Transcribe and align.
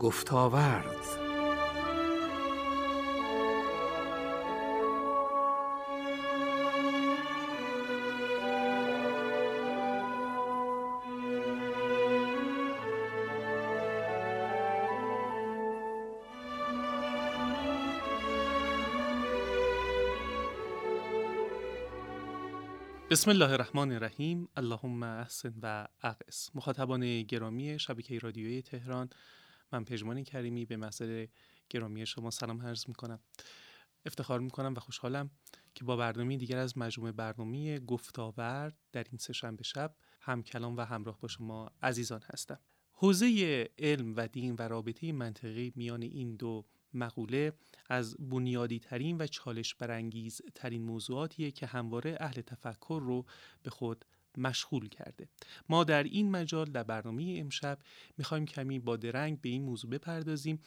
گفتاورد. 0.00 0.96
بسم 23.10 23.30
الله 23.30 23.50
الرحمن 23.52 23.92
الرحیم. 23.92 24.48
اللهم 24.56 25.02
احسن 25.02 25.54
و 25.62 25.88
اقص 26.02 26.50
مخاطبان 26.54 27.22
گرامی 27.22 27.78
شبکه 27.78 28.18
رادیویی 28.18 28.62
تهران 28.62 29.08
من 29.72 29.84
پژمان 29.84 30.24
کریمی 30.24 30.64
به 30.64 30.76
محضر 30.76 31.26
گرامی 31.70 32.06
شما 32.06 32.30
سلام 32.30 32.62
عرض 32.62 32.88
می‌کنم. 32.88 33.20
افتخار 34.06 34.40
می‌کنم 34.40 34.74
و 34.76 34.80
خوشحالم 34.80 35.30
که 35.74 35.84
با 35.84 35.96
برنامه 35.96 36.36
دیگر 36.36 36.58
از 36.58 36.78
مجموعه 36.78 37.12
برنامه 37.12 37.78
گفتاورد 37.78 38.76
در 38.92 39.04
این 39.10 39.18
سهشنبه 39.18 39.64
شب 39.64 39.94
هم 40.20 40.42
کلام 40.42 40.76
و 40.76 40.80
همراه 40.80 41.20
با 41.20 41.28
شما 41.28 41.70
عزیزان 41.82 42.20
هستم. 42.24 42.60
حوزه 42.92 43.68
علم 43.78 44.16
و 44.16 44.28
دین 44.28 44.56
و 44.58 44.62
رابطه 44.62 45.12
منطقی 45.12 45.72
میان 45.76 46.02
این 46.02 46.36
دو 46.36 46.66
مقوله 46.94 47.52
از 47.88 48.16
بنیادی 48.16 48.78
ترین 48.78 49.18
و 49.18 49.26
چالش 49.26 49.74
برانگیز 49.74 50.42
ترین 50.54 50.82
موضوعاتیه 50.82 51.50
که 51.50 51.66
همواره 51.66 52.16
اهل 52.20 52.40
تفکر 52.40 53.02
رو 53.04 53.26
به 53.62 53.70
خود 53.70 54.04
مشغول 54.40 54.88
کرده. 54.88 55.28
ما 55.68 55.84
در 55.84 56.02
این 56.02 56.30
مجال 56.30 56.70
در 56.70 56.82
برنامه 56.82 57.36
امشب 57.38 57.78
می‌خوایم 58.18 58.46
کمی 58.46 58.78
با 58.78 58.96
درنگ 58.96 59.40
به 59.40 59.48
این 59.48 59.62
موضوع 59.62 59.90
بپردازیم 59.90 60.60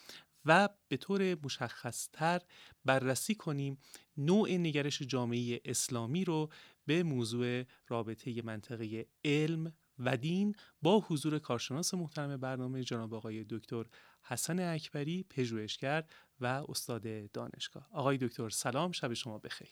و 0.46 0.70
به 0.88 0.98
طور 0.98 1.38
مشخصتر 1.44 2.42
بررسی 2.86 3.36
کنیم 3.36 3.78
نوع 4.18 4.52
نگرش 4.52 5.02
جامعه 5.02 5.62
اسلامی 5.66 6.26
رو 6.26 6.50
به 6.86 7.04
موضوع 7.04 7.64
رابطه 7.88 8.42
منطقه 8.42 9.06
علم 9.26 9.74
و 10.00 10.18
دین 10.18 10.56
با 10.82 11.00
حضور 11.00 11.40
کارشناس 11.40 11.94
محترم 11.94 12.38
برنامه 12.38 12.84
جناب 12.84 13.14
آقای 13.14 13.46
دکتر 13.50 13.86
حسن 14.24 14.60
اکبری 14.60 15.26
پژوهشگر 15.30 16.04
و 16.42 16.46
استاد 16.46 17.32
دانشگاه. 17.32 17.88
آقای 17.92 18.18
دکتر 18.18 18.50
سلام 18.50 18.92
شب 18.92 19.14
شما 19.14 19.38
بخیر. 19.38 19.70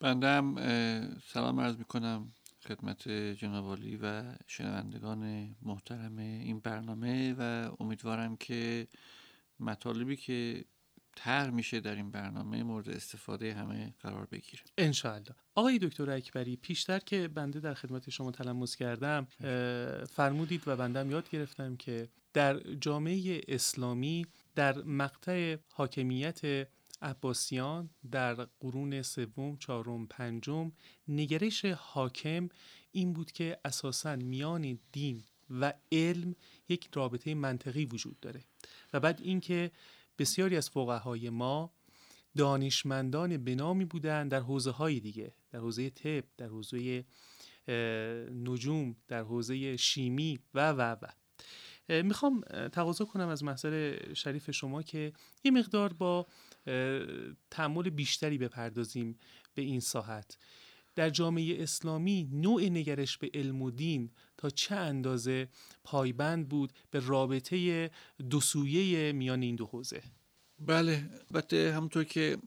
بندم 0.00 0.54
سلام 1.18 1.60
عرض 1.60 1.76
می‌کنم. 1.76 2.32
خدمت 2.68 3.08
جناب 3.08 3.78
و 4.02 4.22
شنوندگان 4.46 5.54
محترم 5.62 6.18
این 6.18 6.60
برنامه 6.60 7.34
و 7.38 7.70
امیدوارم 7.80 8.36
که 8.36 8.88
مطالبی 9.60 10.16
که 10.16 10.64
تر 11.16 11.50
میشه 11.50 11.80
در 11.80 11.94
این 11.94 12.10
برنامه 12.10 12.62
مورد 12.62 12.88
استفاده 12.88 13.54
همه 13.54 13.94
قرار 14.00 14.26
بگیره. 14.26 14.62
انشاءالله. 14.78 15.34
آقای 15.54 15.78
دکتر 15.78 16.10
اکبری 16.10 16.56
پیشتر 16.56 16.98
که 16.98 17.28
بنده 17.28 17.60
در 17.60 17.74
خدمت 17.74 18.10
شما 18.10 18.30
تلمس 18.30 18.76
کردم 18.76 19.26
فرمودید 20.10 20.62
و 20.68 20.76
بندم 20.76 21.10
یاد 21.10 21.30
گرفتم 21.30 21.76
که 21.76 22.08
در 22.32 22.58
جامعه 22.58 23.40
اسلامی 23.48 24.26
در 24.54 24.78
مقطع 24.82 25.56
حاکمیت 25.72 26.68
عباسیان 27.04 27.90
در 28.10 28.34
قرون 28.34 29.02
سوم، 29.02 29.56
چهارم، 29.56 30.06
پنجم 30.06 30.72
نگرش 31.08 31.64
حاکم 31.64 32.48
این 32.92 33.12
بود 33.12 33.32
که 33.32 33.58
اساسا 33.64 34.16
میان 34.16 34.78
دین 34.92 35.24
و 35.50 35.72
علم 35.92 36.34
یک 36.68 36.88
رابطه 36.94 37.34
منطقی 37.34 37.84
وجود 37.84 38.20
داره 38.20 38.44
و 38.92 39.00
بعد 39.00 39.20
اینکه 39.20 39.70
بسیاری 40.18 40.56
از 40.56 40.70
فقهای 40.70 41.30
ما 41.30 41.72
دانشمندان 42.36 43.36
بنامی 43.36 43.84
بودند 43.84 44.30
در 44.30 44.40
حوزه 44.40 44.70
های 44.70 45.00
دیگه 45.00 45.34
در 45.50 45.58
حوزه 45.58 45.90
طب 45.90 46.24
در 46.36 46.46
حوزه 46.46 47.04
نجوم 48.44 48.96
در 49.08 49.22
حوزه 49.22 49.76
شیمی 49.76 50.38
و 50.54 50.72
و 50.72 50.80
و. 51.02 51.06
می‌خوام 51.88 52.40
تقاضا 52.72 53.04
کنم 53.04 53.28
از 53.28 53.44
محضر 53.44 53.98
شریف 54.14 54.50
شما 54.50 54.82
که 54.82 55.12
یه 55.44 55.50
مقدار 55.50 55.92
با 55.92 56.26
تعمل 57.50 57.90
بیشتری 57.90 58.38
بپردازیم 58.38 59.18
به 59.54 59.62
این 59.62 59.80
ساحت. 59.80 60.38
در 60.94 61.10
جامعه 61.10 61.62
اسلامی 61.62 62.28
نوع 62.32 62.62
نگرش 62.62 63.18
به 63.18 63.30
علم 63.34 63.62
و 63.62 63.70
دین 63.70 64.10
تا 64.36 64.50
چه 64.50 64.74
اندازه 64.74 65.48
پایبند 65.84 66.48
بود 66.48 66.72
به 66.90 67.00
رابطه 67.00 67.90
دو 68.30 68.40
سویه 68.40 69.12
میان 69.12 69.42
این 69.42 69.56
دو 69.56 69.66
حوزه؟ 69.66 70.02
بله 70.58 71.10
البته 71.30 71.72
همونطور 71.76 72.04
که 72.04 72.38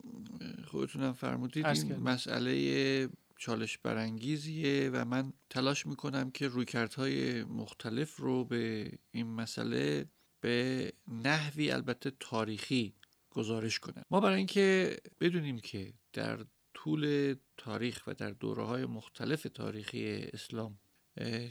خودتونم 0.67 1.13
فرمودید 1.13 1.65
این 1.65 1.95
مسئله 1.95 3.09
چالش 3.39 3.77
برانگیزیه 3.77 4.89
و 4.93 5.05
من 5.05 5.33
تلاش 5.49 5.85
می‌کنم 5.85 6.31
که 6.31 6.47
رویکردهای 6.47 7.43
مختلف 7.43 8.15
رو 8.15 8.45
به 8.45 8.91
این 9.11 9.27
مسئله 9.27 10.05
به 10.41 10.93
نحوی 11.07 11.71
البته 11.71 12.11
تاریخی 12.19 12.93
گزارش 13.29 13.79
کنم. 13.79 14.03
ما 14.11 14.19
برای 14.19 14.37
اینکه 14.37 14.97
بدونیم 15.19 15.59
که 15.59 15.93
در 16.13 16.45
طول 16.73 17.35
تاریخ 17.57 18.03
و 18.07 18.13
در 18.13 18.31
دوره 18.31 18.63
های 18.63 18.85
مختلف 18.85 19.47
تاریخی 19.53 20.15
اسلام 20.15 20.79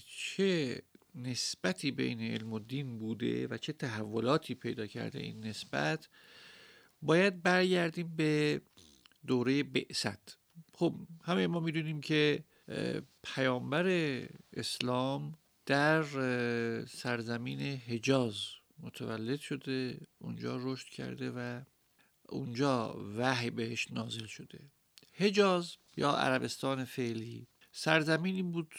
چه 0.06 0.82
نسبتی 1.14 1.90
بین 1.90 2.20
علم 2.20 2.52
و 2.52 2.58
دین 2.58 2.98
بوده 2.98 3.46
و 3.46 3.56
چه 3.56 3.72
تحولاتی 3.72 4.54
پیدا 4.54 4.86
کرده 4.86 5.18
این 5.18 5.46
نسبت 5.46 6.08
باید 7.02 7.42
برگردیم 7.42 8.16
به 8.16 8.60
دوره 9.26 9.62
بعثت. 9.62 10.38
خب 10.78 10.94
همه 11.24 11.46
ما 11.46 11.60
می‌دونیم 11.60 12.00
که 12.00 12.44
پیامبر 13.22 13.86
اسلام 14.52 15.38
در 15.66 16.02
سرزمین 16.84 17.60
حجاز 17.60 18.36
متولد 18.78 19.40
شده 19.40 20.00
اونجا 20.18 20.56
رشد 20.60 20.88
کرده 20.88 21.30
و 21.30 21.60
اونجا 22.28 22.96
وحی 23.16 23.50
بهش 23.50 23.90
نازل 23.90 24.26
شده. 24.26 24.60
حجاز 25.12 25.76
یا 25.96 26.10
عربستان 26.10 26.84
فعلی 26.84 27.46
سرزمینی 27.72 28.42
بود 28.42 28.74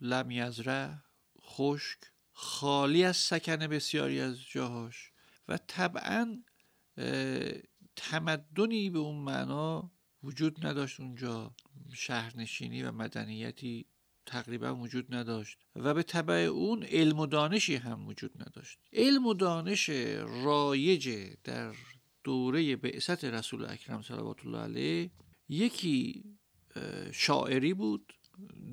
لم 0.00 0.30
یزره 0.30 1.02
خشک 1.42 1.98
خالی 2.32 3.04
از 3.04 3.16
سکن 3.16 3.56
بسیاری 3.56 4.20
از 4.20 4.40
جاهاش 4.40 5.12
و 5.48 5.58
طبعا 5.66 6.42
تمدنی 7.96 8.90
به 8.90 8.98
اون 8.98 9.16
معنا 9.16 9.90
وجود 10.24 10.66
نداشت 10.66 11.00
اونجا. 11.00 11.54
شهرنشینی 11.94 12.82
و 12.82 12.92
مدنیتی 12.92 13.86
تقریبا 14.26 14.74
وجود 14.74 15.14
نداشت. 15.14 15.58
و 15.76 15.94
به 15.94 16.02
طبع 16.02 16.34
اون 16.34 16.82
علم 16.82 17.18
و 17.18 17.26
دانشی 17.26 17.74
هم 17.74 18.06
وجود 18.06 18.42
نداشت. 18.42 18.78
علم 18.92 19.26
و 19.26 19.34
دانش 19.34 19.88
رایج 20.44 21.34
در 21.44 21.74
دوره 22.24 22.76
بعثت 22.76 23.24
رسول 23.24 23.64
اکرم 23.64 24.02
صلوات 24.02 24.46
الله 24.46 24.58
علیه 24.58 25.10
یکی 25.48 26.24
شاعری 27.12 27.74
بود. 27.74 28.12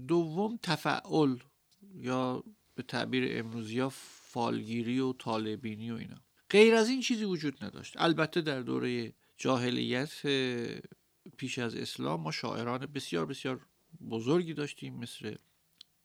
دوم 0.08 0.60
تفعل 0.64 1.36
یا 1.96 2.44
به 2.76 2.84
تعبیر 2.84 3.40
امروزی 3.40 3.80
ها 3.80 3.90
فالگیری 3.90 5.00
و 5.00 5.14
طالبینی 5.14 5.92
و 5.92 5.96
اینا. 5.96 6.22
غیر 6.50 6.76
از 6.76 6.90
این 6.90 7.02
چیزی 7.02 7.24
وجود 7.24 7.64
نداشت. 7.64 7.94
البته 7.98 8.42
در 8.42 8.62
دوره 8.62 9.14
جاهلیت 9.38 10.22
پیش 11.38 11.59
از 11.59 11.75
اسلام 11.75 12.22
ما 12.22 12.31
شاعران 12.31 12.85
بسیار 12.85 13.25
بسیار 13.25 13.66
بزرگی 14.09 14.53
داشتیم 14.53 14.95
مثل 14.95 15.36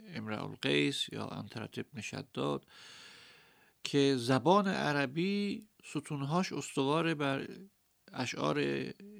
امرع 0.06 0.44
القیس 0.44 1.08
یا 1.12 1.26
انترت 1.26 1.78
ابن 1.78 2.00
شداد 2.00 2.66
که 3.84 4.16
زبان 4.18 4.68
عربی 4.68 5.66
ستونهاش 5.84 6.52
استوار 6.52 7.14
بر 7.14 7.48
اشعار 8.12 8.58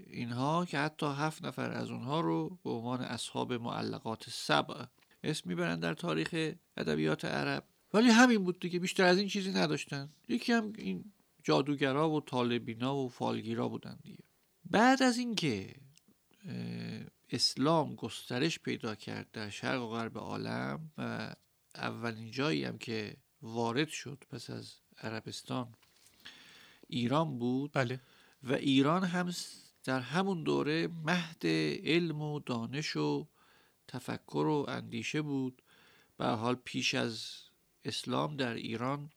اینها 0.07 0.65
که 0.65 0.79
حتی 0.79 1.07
هفت 1.07 1.45
نفر 1.45 1.71
از 1.71 1.91
اونها 1.91 2.21
رو 2.21 2.59
به 2.65 2.71
عنوان 2.71 3.01
اصحاب 3.01 3.53
معلقات 3.53 4.25
سبع 4.31 4.85
اسم 5.25 5.49
می‌برن 5.49 5.81
در 5.81 5.95
تاریخ 5.95 6.55
ادبیات 6.77 7.25
عرب. 7.25 7.65
ولی 7.95 8.09
همین 8.09 8.45
بود 8.45 8.61
دیگه 8.61 8.79
بیشتر 8.79 9.05
از 9.05 9.19
این 9.19 9.29
چیزی 9.29 9.53
نداشتن. 9.53 10.11
یکی 10.29 10.53
هم 10.53 10.73
این 10.79 11.13
جادوگرا 11.43 12.11
و 12.11 12.21
طالبینا 12.21 12.97
و 12.97 13.09
فالگیرا 13.09 13.69
بودن 13.69 13.99
دیگه. 14.03 14.25
بعد 14.65 15.03
از 15.03 15.19
اینکه 15.19 15.75
اسلام 17.31 17.95
گسترش 17.95 18.59
پیدا 18.59 18.95
کرد 18.95 19.31
در 19.33 19.51
شرق 19.51 19.83
و 19.83 19.89
غرب 19.89 20.19
عالم 20.19 20.93
و 20.99 21.35
اولین 21.75 22.31
جایی 22.31 22.65
هم 22.65 22.79
که 22.79 23.17
وارد 23.43 23.89
شد 23.89 24.25
پس 24.31 24.51
از 24.51 24.75
عربستان 24.99 25.75
ایران 26.89 27.39
بود. 27.39 27.73
بله. 27.73 28.01
و 28.43 28.53
ایران 28.53 29.05
هم 29.05 29.33
در 29.85 30.01
همون 30.01 30.43
دوره 30.43 30.89
مهد 30.89 31.47
علم 31.87 32.23
و 32.23 32.41
دانش 32.41 32.97
و 32.97 33.29
تفکر 33.89 34.47
و 34.47 34.65
اندیشه 34.69 35.23
بود. 35.23 35.63
به 36.17 36.27
حال 36.27 36.55
پیش 36.55 36.95
از 36.95 37.27
اسلام 37.85 38.37
در 38.37 38.55
ایران 38.55 39.11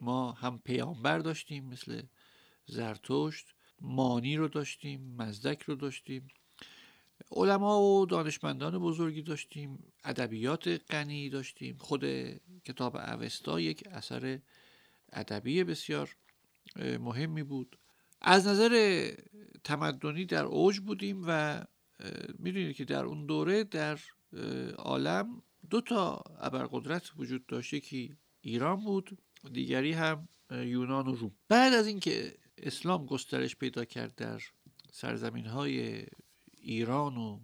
ما 0.00 0.32
هم 0.32 0.58
پیامبر 0.58 1.18
داشتیم 1.18 1.64
مثل 1.64 2.02
زرتشت 2.66 3.54
مانی 3.80 4.36
رو 4.36 4.48
داشتیم 4.48 5.14
مزدک 5.16 5.62
رو 5.62 5.74
داشتیم. 5.74 6.28
علما 7.30 7.82
و 7.82 8.06
دانشمندان 8.06 8.78
بزرگی 8.78 9.22
داشتیم 9.22 9.92
ادبیات 10.04 10.80
غنی 10.90 11.28
داشتیم. 11.28 11.76
خود 11.76 12.04
کتاب 12.64 12.96
اوستا 12.96 13.60
یک 13.60 13.84
اثر 13.86 14.40
ادبی 15.12 15.64
بسیار 15.64 16.16
مهمی 16.76 17.42
بود. 17.42 17.78
از 18.20 18.46
نظر 18.46 19.10
تمدنی 19.64 20.24
در 20.24 20.44
اوج 20.44 20.80
بودیم 20.80 21.24
و 21.26 21.64
می‌دونید 22.38 22.76
که 22.76 22.84
در 22.84 23.04
اون 23.04 23.26
دوره 23.26 23.64
در 23.64 23.98
عالم 24.78 25.42
دو 25.70 25.80
تا 25.80 26.22
ابرقدرت 26.40 27.10
وجود 27.16 27.46
داشت. 27.46 27.72
یکی 27.72 28.16
ایران 28.40 28.84
بود 28.84 29.18
دیگری 29.52 29.92
هم 29.92 30.28
یونان 30.50 31.08
و 31.08 31.14
روم. 31.14 31.32
بعد 31.48 31.72
از 31.72 31.86
اینکه 31.86 32.34
اسلام 32.58 33.06
گسترش 33.06 33.56
پیدا 33.56 33.84
کرد 33.84 34.14
در 34.14 34.42
سرزمین 34.92 35.46
های 35.46 36.06
ایران 36.64 37.16
و 37.16 37.40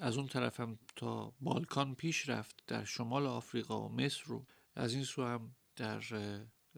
از 0.00 0.16
اون 0.16 0.26
طرف 0.26 0.60
هم 0.60 0.78
تا 0.96 1.32
بالکان 1.40 1.94
پیش 1.94 2.28
رفت 2.28 2.62
در 2.66 2.84
شمال 2.84 3.26
آفریقا 3.26 3.88
و 3.88 3.92
مصر 3.92 4.32
و 4.32 4.46
از 4.74 4.94
این 4.94 5.04
سو 5.04 5.24
هم 5.24 5.56
در 5.76 6.02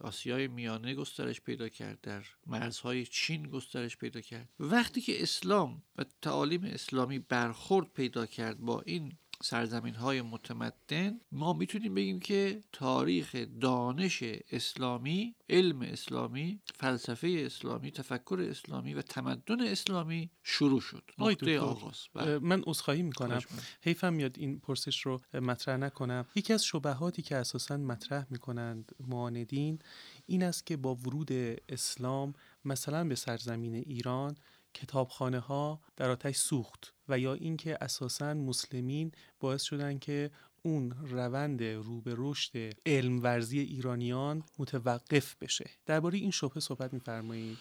آسیای 0.00 0.49
میانه 0.49 0.94
گسترش 0.94 1.40
پیدا 1.40 1.69
کرد 1.69 2.00
در 2.00 2.25
مرزهای 2.46 3.06
چین 3.06 3.43
گسترش 3.43 3.96
پیدا 3.96 4.20
کرد. 4.20 4.49
وقتی 4.61 5.00
که 5.00 5.22
اسلام 5.22 5.82
و 5.96 6.05
تعالیم 6.22 6.64
اسلامی 6.64 7.19
برخورد 7.19 7.87
پیدا 7.93 8.26
کرد 8.26 8.58
با 8.58 8.81
این 8.81 9.19
سرزمین 9.43 9.95
های 9.95 10.23
متمدن 10.23 11.21
ما 11.33 11.53
می‌تونیم 11.53 11.95
بگیم 11.95 12.21
که 12.21 12.65
تاریخ 12.73 13.37
دانش 13.61 14.23
اسلامی 14.53 15.35
علم 15.49 15.83
اسلامی 15.83 16.61
فلسفه 16.75 17.43
اسلامی 17.47 17.91
تفکر 17.91 18.47
اسلامی 18.51 18.95
و 18.95 19.03
تمدن 19.03 19.61
اسلامی 19.61 20.31
شروع 20.43 20.81
شد. 20.81 21.11
نقطه 21.19 21.59
آغاز. 21.59 21.97
بله. 22.15 22.39
من 22.39 22.63
عذرخواهی 22.67 23.03
می‌کنم. 23.03 23.41
حیفم 23.83 24.13
میاد 24.13 24.39
این 24.39 24.61
پرسش 24.61 25.01
رو 25.01 25.21
مطرح 25.35 25.77
نکنم. 25.77 26.27
یکی 26.35 26.53
از 26.53 26.65
شبهاتی 26.65 27.23
که 27.23 27.37
اساسا 27.37 27.77
مطرح 27.77 28.27
می‌کنند 28.31 28.93
معاندین 29.09 29.79
این 30.27 30.43
است 30.43 30.67
که 30.67 30.77
با 30.77 30.95
ورود 30.95 31.33
اسلام 31.69 32.35
مثلا 32.65 33.05
به 33.05 33.15
سرزمین 33.15 33.75
ایران 33.75 34.37
کتابخانه 34.75 35.38
ها 35.38 35.81
در 35.97 36.11
آتش 36.11 36.37
سوخت 36.37 36.94
و 37.09 37.19
یا 37.19 37.35
اینکه 37.35 37.79
اساسا 37.81 38.35
مسلمین 38.35 39.12
باعث 39.41 39.62
شدن 39.62 39.99
که 39.99 40.31
اون 40.62 40.91
روند 40.91 41.62
رو 41.62 42.00
به 42.00 42.15
رشد 42.17 42.73
علم 42.87 43.23
ورزی 43.23 43.59
ایرانیان 43.59 44.43
متوقف 44.59 45.37
بشه. 45.41 45.71
درباره 45.87 46.19
این 46.19 46.31
شبهه 46.31 46.61
صحبت 46.61 46.93
میفرمایید. 46.93 47.59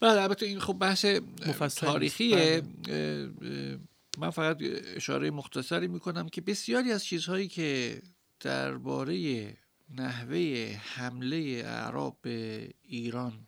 بله 0.00 0.22
البته 0.22 0.46
این 0.46 0.60
خب 0.60 0.72
بحث 0.72 1.04
تاریخیه. 1.76 2.60
بله. 2.60 3.78
من 4.18 4.30
فقط 4.30 4.58
اشاره 4.96 5.30
مختصری 5.30 5.88
می‌کنم 5.88 6.28
که 6.28 6.40
بسیاری 6.40 6.92
از 6.92 7.04
چیزهایی 7.04 7.48
که 7.48 8.02
درباره 8.40 9.56
نحوه 9.90 10.76
حمله 10.82 11.62
اعراب 11.64 12.18
به 12.22 12.70
ایران 12.82 13.46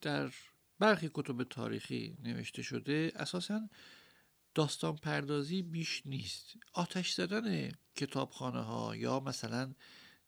در 0.00 0.30
برخی 0.80 1.10
کتب 1.14 1.42
تاریخی 1.42 2.16
نوشته 2.22 2.62
شده 2.62 3.12
اساسا 3.14 3.68
داستان 4.54 4.96
پردازی 4.96 5.62
بیش 5.62 6.02
نیست. 6.06 6.54
آتش 6.72 7.12
زدن 7.12 7.72
کتابخانه 7.96 8.60
ها 8.60 8.96
یا 8.96 9.20
مثلا 9.20 9.74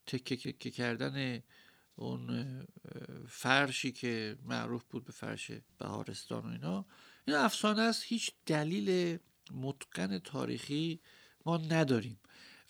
تکه 0.07 0.71
کردن 0.71 1.43
اون 1.97 2.67
فرشی 3.29 3.93
که 3.93 4.37
معروف 4.45 4.85
بود 4.85 5.05
به 5.05 5.13
فرش 5.13 5.51
بهارستان 5.79 6.45
و 6.45 6.49
اینا 6.49 6.87
این 7.27 7.37
افسانه 7.37 7.83
است 7.83 8.03
هیچ 8.07 8.31
دلیل 8.47 9.19
متقن 9.51 10.19
تاریخی 10.19 11.01
ما 11.47 11.57
نداریم. 11.57 12.21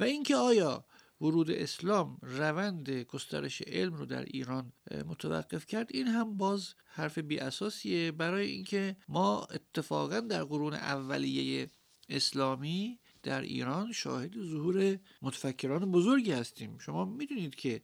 و 0.00 0.04
اینکه 0.04 0.36
آیا 0.36 0.84
ورود 1.22 1.50
اسلام 1.50 2.18
روند 2.22 2.90
گسترش 2.90 3.62
علم 3.62 3.94
رو 3.94 4.06
در 4.06 4.24
ایران 4.24 4.72
متوقف 5.06 5.66
کرد. 5.66 5.90
این 5.90 6.06
هم 6.06 6.36
باز 6.36 6.74
حرف 6.86 7.18
بی 7.18 7.38
اساسیه. 7.38 8.12
برای 8.12 8.46
اینکه 8.50 8.96
ما 9.08 9.44
اتفاقا 9.44 10.20
در 10.20 10.44
قرون 10.44 10.74
اولیه 10.74 11.70
اسلامی 12.08 12.98
در 13.22 13.40
ایران 13.40 13.92
شاهد 13.92 14.34
ظهور 14.42 14.98
متفکران 15.22 15.90
بزرگی 15.90 16.32
هستیم. 16.32 16.78
شما 16.78 17.04
می‌دونید 17.04 17.54
که 17.54 17.82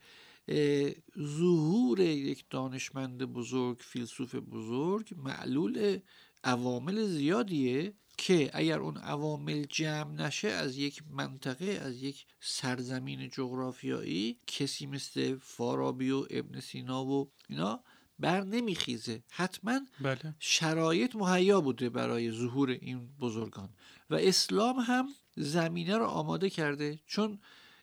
ظهور 1.18 2.00
یک 2.00 2.44
دانشمند 2.50 3.24
بزرگ 3.24 3.78
فیلسوف 3.80 4.34
بزرگ 4.34 5.14
معلول 5.16 5.98
عوامل 6.44 7.06
زیادیه. 7.06 7.94
که 8.18 8.50
اگر 8.54 8.78
اون 8.78 8.96
عوامل 8.96 9.64
جمع 9.70 10.12
نشه 10.12 10.48
از 10.48 10.76
یک 10.76 11.02
منطقه 11.10 11.66
از 11.66 12.02
یک 12.02 12.26
سرزمین 12.40 13.28
جغرافیایی 13.28 14.38
کسی 14.46 14.86
مثل 14.86 15.38
فارابی 15.42 16.10
و 16.10 16.26
ابن 16.30 16.60
سینا 16.60 17.04
و 17.04 17.30
اینا 17.48 17.80
بر 18.18 18.40
نمیخیزه 18.40 19.22
حتما 19.30 19.80
بله. 20.00 20.34
شرایط 20.38 21.16
مهیا 21.16 21.60
بوده 21.60 21.90
برای 21.90 22.32
ظهور 22.32 22.70
این 22.70 23.08
بزرگان 23.20 23.68
و 24.10 24.14
اسلام 24.14 24.76
هم 24.78 25.08
زمینه 25.36 25.96
رو 25.96 26.04
آماده 26.04 26.50
کرده 26.50 27.00
چون 27.06 27.38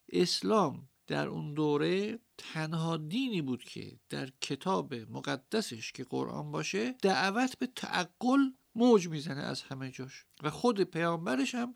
اسلام 0.09 0.87
در 1.07 1.27
اون 1.27 1.53
دوره 1.53 2.19
تنها 2.37 2.97
دینی 2.97 3.41
بود 3.41 3.63
که 3.63 3.99
در 4.09 4.29
کتاب 4.41 4.93
مقدسش 4.93 5.91
که 5.91 6.03
قرآن 6.03 6.51
باشه 6.51 6.91
دعوت 6.91 7.57
به 7.59 7.67
تعقل 7.75 8.39
موج 8.75 9.07
می‌زنه 9.07 9.41
از 9.41 9.61
همه 9.61 9.91
جاش. 9.91 10.25
و 10.43 10.49
خود 10.49 10.81
پیامبرش 10.81 11.55
هم 11.55 11.75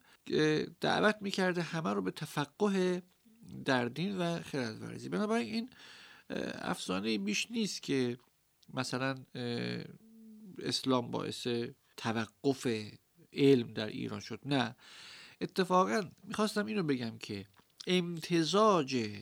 دعوت 0.81 1.17
می‌کرده 1.21 1.61
همه 1.61 1.93
رو 1.93 2.01
به 2.01 2.11
تفقه 2.11 3.03
در 3.65 3.85
دین 3.85 4.17
و 4.17 4.39
خردورزی 4.39 5.09
بنابراین 5.09 5.53
این 5.53 5.69
افسانه 6.61 7.17
بیش 7.17 7.51
نیست 7.51 7.83
که 7.83 8.17
مثلا 8.73 9.15
اسلام 10.59 11.11
باعث 11.11 11.47
توقف 11.97 12.67
علم 13.33 13.73
در 13.73 13.87
ایران 13.87 14.19
شد. 14.19 14.39
نه. 14.45 14.75
اتفاقا 15.41 16.01
می‌خواستم 16.23 16.65
اینو 16.65 16.83
بگم 16.83 17.17
که 17.17 17.45
امتزاج 17.87 19.19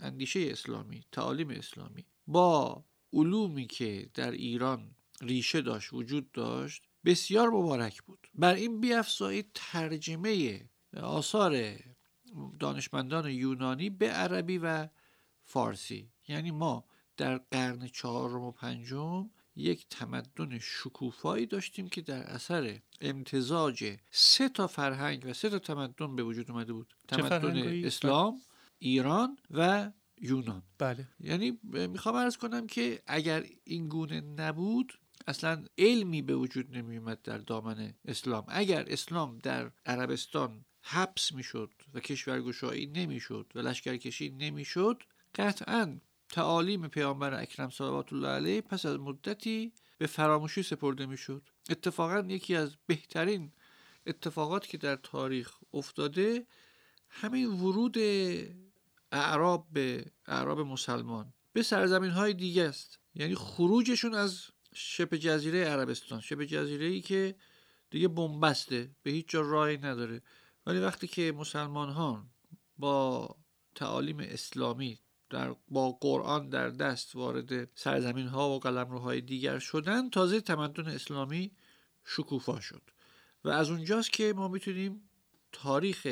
اندیشه 0.00 0.40
اسلامی 0.40 1.04
تعالیم 1.12 1.50
اسلامی 1.50 2.06
با 2.26 2.84
علومی 3.12 3.66
که 3.66 4.10
در 4.14 4.30
ایران 4.30 4.94
ریشه 5.20 5.60
داشت 5.60 5.92
وجود 5.92 6.32
داشت 6.32 6.89
بسیار 7.04 7.50
مبارک 7.50 8.02
بود. 8.02 8.28
بر 8.34 8.54
این 8.54 8.80
بیافزایید 8.80 9.50
ترجمه 9.54 10.60
آثار 10.96 11.74
دانشمندان 12.58 13.30
یونانی 13.30 13.90
به 13.90 14.10
عربی 14.10 14.58
و 14.58 14.88
فارسی. 15.44 16.12
یعنی 16.28 16.50
ما 16.50 16.84
در 17.16 17.38
قرن 17.38 17.86
چهارم 17.86 18.40
و 18.40 18.52
پنجم 18.52 19.30
یک 19.56 19.86
تمدن 19.90 20.58
شکوفایی 20.58 21.46
داشتیم 21.46 21.88
که 21.88 22.00
در 22.00 22.22
اثر 22.22 22.80
امتزاج 23.00 23.96
سه 24.10 24.48
تا 24.48 24.66
فرهنگ 24.66 25.22
و 25.26 25.32
سه 25.32 25.50
تا 25.50 25.58
تمدن 25.58 26.16
به 26.16 26.22
وجود 26.22 26.50
اومده 26.50 26.72
بود. 26.72 26.94
تمدن 27.08 27.84
اسلام 27.84 28.40
ایران 28.78 29.38
و 29.50 29.92
یونان. 30.20 30.62
بله. 30.78 31.08
یعنی 31.20 31.58
می‌خوام 31.62 32.14
ارز 32.14 32.36
کنم 32.36 32.66
که 32.66 33.02
اگر 33.06 33.44
این 33.64 33.88
گونه 33.88 34.20
نبود 34.20 34.99
اصلا 35.26 35.64
علمی 35.78 36.22
به 36.22 36.36
وجود 36.36 36.76
نمیومد 36.76 37.22
در 37.22 37.38
دامن 37.38 37.94
اسلام. 38.04 38.44
اگر 38.48 38.84
اسلام 38.88 39.38
در 39.38 39.70
عربستان 39.86 40.64
حبس 40.82 41.32
می‌شد 41.32 41.72
و 41.94 42.00
کشورگشایی 42.00 42.86
نمی‌شد 42.86 43.52
و 43.54 43.58
لشکرکشی 43.58 44.30
نمی‌شد 44.30 45.02
قطعا 45.34 45.98
تعالیم 46.28 46.88
پیامبر 46.88 47.34
اکرم 47.34 47.70
صلوات 47.70 48.12
الله 48.12 48.28
علیه 48.28 48.60
پس 48.60 48.86
از 48.86 48.98
مدتی 48.98 49.72
به 49.98 50.06
فراموشی 50.06 50.62
سپرده 50.62 51.06
می‌شد. 51.06 51.48
اتفاقا 51.70 52.18
یکی 52.28 52.54
از 52.54 52.76
بهترین 52.86 53.52
اتفاقات 54.06 54.66
که 54.66 54.78
در 54.78 54.96
تاریخ 54.96 55.54
افتاده 55.74 56.46
همین 57.08 57.46
ورود 57.46 57.98
اعراب 59.12 59.66
به 59.72 60.04
اعراب 60.26 60.60
مسلمان. 60.60 61.32
به 61.52 61.62
سرزمین 61.62 62.10
های 62.10 62.34
دیگه 62.34 62.64
است. 62.64 62.98
یعنی 63.14 63.34
خروجشون 63.34 64.14
از 64.14 64.46
شبه 64.74 65.18
جزیره 65.18 65.64
عربستان 65.64 66.20
شبه 66.20 66.46
جزیره 66.46 66.86
ای 66.86 67.00
که 67.00 67.34
دیگه 67.90 68.08
بنبسته 68.08 68.90
به 69.02 69.10
هیچ 69.10 69.28
جا 69.28 69.40
راهی 69.40 69.76
نداره. 69.76 70.22
ولی 70.66 70.78
وقتی 70.78 71.06
که 71.06 71.32
مسلمان 71.32 71.88
ها 71.88 72.26
با 72.78 73.36
تعالیم 73.74 74.20
اسلامی 74.20 74.98
در 75.30 75.56
با 75.68 75.92
قرآن 75.92 76.48
در 76.48 76.68
دست 76.68 77.16
وارد 77.16 77.78
سرزمین 77.78 78.26
ها 78.26 78.50
و 78.50 78.58
قلمروهای 78.58 79.20
دیگر 79.20 79.58
شدن 79.58 80.10
تازه 80.10 80.40
تمدن 80.40 80.86
اسلامی 80.86 81.50
شکوفا 82.04 82.60
شد. 82.60 82.82
و 83.44 83.48
از 83.48 83.70
اونجاست 83.70 84.12
که 84.12 84.32
ما 84.36 84.48
می‌تونیم 84.48 85.10
تاریخ 85.52 86.06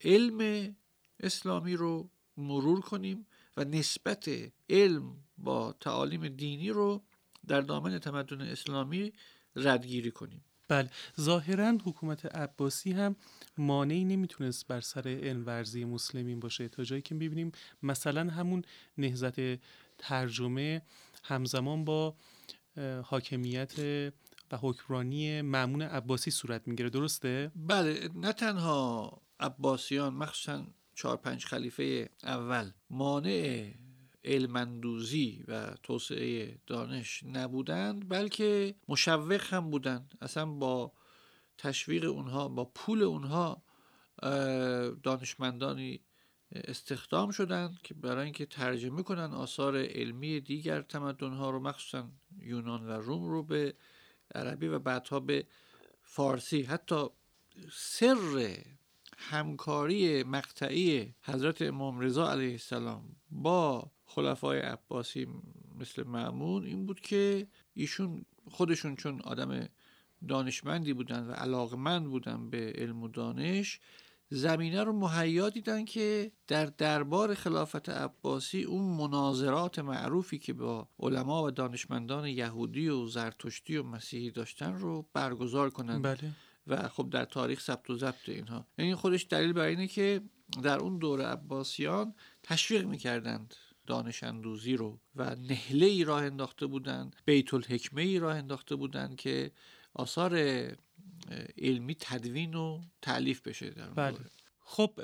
علم 0.00 0.76
اسلامی 1.20 1.76
رو 1.76 2.10
مرور 2.36 2.80
کنیم 2.80 3.26
و 3.56 3.64
نسبت 3.64 4.30
علم 4.70 5.24
با 5.38 5.72
تعالیم 5.80 6.28
دینی 6.28 6.70
رو 6.70 7.04
در 7.48 7.60
دامن 7.60 7.98
تمدن 7.98 8.40
اسلامی 8.40 9.12
ردگیری 9.56 10.10
کنیم. 10.10 10.44
بله. 10.68 10.90
ظاهرا 11.20 11.78
حکومت 11.84 12.36
عباسی 12.36 12.92
هم 12.92 13.16
مانعی 13.58 14.04
نمی‌تونست 14.04 14.66
بر 14.66 14.80
سر 14.80 15.02
انورزی 15.06 15.84
مسلمین 15.84 16.40
باشه. 16.40 16.68
تا 16.68 16.84
جایی 16.84 17.02
که 17.02 17.14
ببینیم 17.14 17.52
مثلا 17.82 18.30
همون 18.30 18.62
نهزت 18.98 19.36
ترجمه 19.98 20.82
همزمان 21.24 21.84
با 21.84 22.16
حاکمیت 23.02 23.74
و 24.52 24.56
حکمرانی 24.56 25.42
معمون 25.42 25.82
عباسی 25.82 26.30
صورت 26.30 26.68
می‌گیره. 26.68 26.90
درسته؟ 26.90 27.50
بله. 27.56 28.08
نه 28.14 28.32
تنها 28.32 29.22
عباسیان 29.40 30.14
مخصوصا 30.14 30.66
چهار 30.94 31.16
پنج 31.16 31.44
خلیفه 31.44 32.10
اول 32.22 32.70
مانع 32.90 33.72
علمندوزی 34.26 35.44
و 35.48 35.74
توسعه 35.82 36.58
دانش 36.66 37.22
نبودند 37.24 38.08
بلکه 38.08 38.74
مشوق 38.88 39.42
هم 39.44 39.70
بودند. 39.70 40.14
اصلا 40.20 40.46
با 40.46 40.92
تشویق 41.58 42.04
اونها 42.04 42.48
با 42.48 42.64
پول 42.64 43.02
اونها 43.02 43.62
دانشمندانی 45.02 46.00
استخدام 46.52 47.30
شدند 47.30 47.78
که 47.82 47.94
برای 47.94 48.24
اینکه 48.24 48.46
ترجمه 48.46 49.02
کنن 49.02 49.34
آثار 49.34 49.76
علمی 49.76 50.40
دیگر 50.40 50.82
تمدنها 50.82 51.50
رو 51.50 51.60
مخصوصا 51.60 52.10
یونان 52.38 52.86
و 52.86 52.90
روم 52.90 53.24
رو 53.24 53.42
به 53.42 53.74
عربی 54.34 54.66
و 54.66 54.78
بعدها 54.78 55.20
به 55.20 55.46
فارسی. 56.02 56.62
حتی 56.62 57.06
سر 57.72 58.56
همکاری 59.18 60.22
مقطعی 60.22 61.14
حضرت 61.22 61.62
امام 61.62 62.00
رضا 62.00 62.30
علیه 62.30 62.52
السلام 62.52 63.16
با 63.30 63.90
خلفای 64.06 64.58
عباسی 64.58 65.26
مثل 65.80 66.02
معمون 66.02 66.64
این 66.64 66.86
بود 66.86 67.00
که 67.00 67.46
ایشون 67.74 68.24
خودشون 68.50 68.96
چون 68.96 69.20
آدم 69.20 69.68
دانشمندی 70.28 70.92
بودن 70.92 71.26
و 71.26 71.32
علاقمند 71.32 72.06
بودن 72.06 72.50
به 72.50 72.72
علم 72.76 73.02
و 73.02 73.08
دانش 73.08 73.80
زمینه 74.30 74.84
رو 74.84 74.92
مهیا 74.92 75.50
دیدن 75.50 75.84
که 75.84 76.32
در 76.46 76.66
دربار 76.66 77.34
خلافت 77.34 77.88
عباسی 77.88 78.62
اون 78.62 78.96
مناظرات 78.96 79.78
معروفی 79.78 80.38
که 80.38 80.52
با 80.52 80.88
علما 81.00 81.44
و 81.44 81.50
دانشمندان 81.50 82.26
یهودی 82.26 82.88
و 82.88 83.06
زرتشتی 83.06 83.76
و 83.76 83.82
مسیحی 83.82 84.30
داشتن 84.30 84.74
رو 84.74 85.08
برگزار 85.12 85.70
کنن 85.70 86.02
بله. 86.02 86.32
و 86.66 86.88
خب 86.88 87.10
در 87.10 87.24
تاریخ 87.24 87.60
ثبت 87.60 87.90
و 87.90 87.96
ضبط 87.96 88.28
اینها 88.28 88.66
این 88.78 88.94
خودش 88.94 89.26
دلیل 89.30 89.52
بر 89.52 89.66
اینه 89.66 89.86
که 89.86 90.20
در 90.62 90.78
اون 90.78 90.98
دور 90.98 91.22
عباسیان 91.22 92.14
تشویق 92.42 92.86
می‌کردند 92.86 93.54
دانش 93.86 94.22
اندوزی 94.22 94.76
رو 94.76 95.00
و 95.16 95.34
نهله 95.34 95.86
ای 95.86 96.04
راه 96.04 96.22
انداخته 96.22 96.66
بودند 96.66 97.16
بیت 97.24 97.54
الحکمه 97.54 98.02
ای 98.02 98.18
راه 98.18 98.36
انداخته 98.36 98.76
بودند 98.76 99.16
که 99.16 99.52
آثار 99.94 100.36
علمی 101.58 101.96
تدوین 102.00 102.54
و 102.54 102.82
تعلیف 103.02 103.40
بشه 103.40 103.70
در 103.70 103.90
بله. 103.90 104.18
خب 104.60 105.00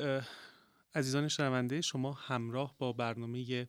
عزیزان 0.95 1.29
شنونده 1.29 1.81
شما 1.81 2.13
همراه 2.13 2.75
با 2.79 2.93
برنامه 2.93 3.69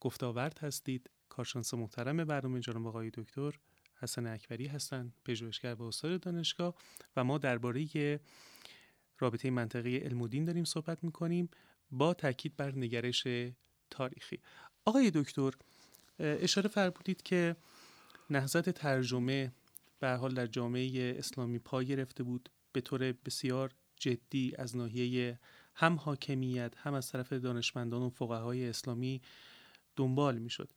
گفتاورد 0.00 0.58
هستید. 0.58 1.10
کارشناس 1.28 1.74
محترم 1.74 2.24
برنامه 2.24 2.60
جناب 2.60 2.86
آقای 2.86 3.10
دکتر 3.14 3.58
حسن 3.98 4.26
اکبری 4.26 4.66
هستند 4.66 5.14
پژوهشگر 5.24 5.74
و 5.74 5.82
استاد 5.82 6.20
دانشگاه 6.20 6.74
و 7.16 7.24
ما 7.24 7.38
درباره 7.38 8.20
رابطه 9.18 9.50
منطقه 9.50 9.96
علم 9.96 10.22
و 10.22 10.28
دین 10.28 10.44
داریم 10.44 10.64
صحبت 10.64 11.04
می‌کنیم. 11.04 11.48
با 11.90 12.14
تاکید 12.14 12.56
بر 12.56 12.74
نگرش 12.74 13.26
تاریخی. 13.90 14.38
آقای 14.84 15.10
دکتر 15.14 15.50
اشاره 16.18 16.68
فرمودید 16.68 17.22
که 17.22 17.56
نهضت 18.30 18.70
ترجمه 18.70 19.52
به 20.00 20.10
حال 20.10 20.34
در 20.34 20.46
جامعه 20.46 21.18
اسلامی 21.18 21.58
پا 21.58 21.82
گرفته 21.82 22.22
بود. 22.22 22.48
به 22.72 22.80
طور 22.80 23.12
بسیار 23.12 23.70
جدی 23.96 24.52
از 24.58 24.76
ناحیه 24.76 25.38
هم 25.74 25.94
حاکمیت 25.94 26.74
هم 26.76 26.94
از 26.94 27.10
طرف 27.12 27.32
دانشمندان 27.32 28.02
و 28.02 28.10
فقهای 28.10 28.68
اسلامی 28.68 29.22
دنبال 29.96 30.38
می‌شد. 30.38 30.72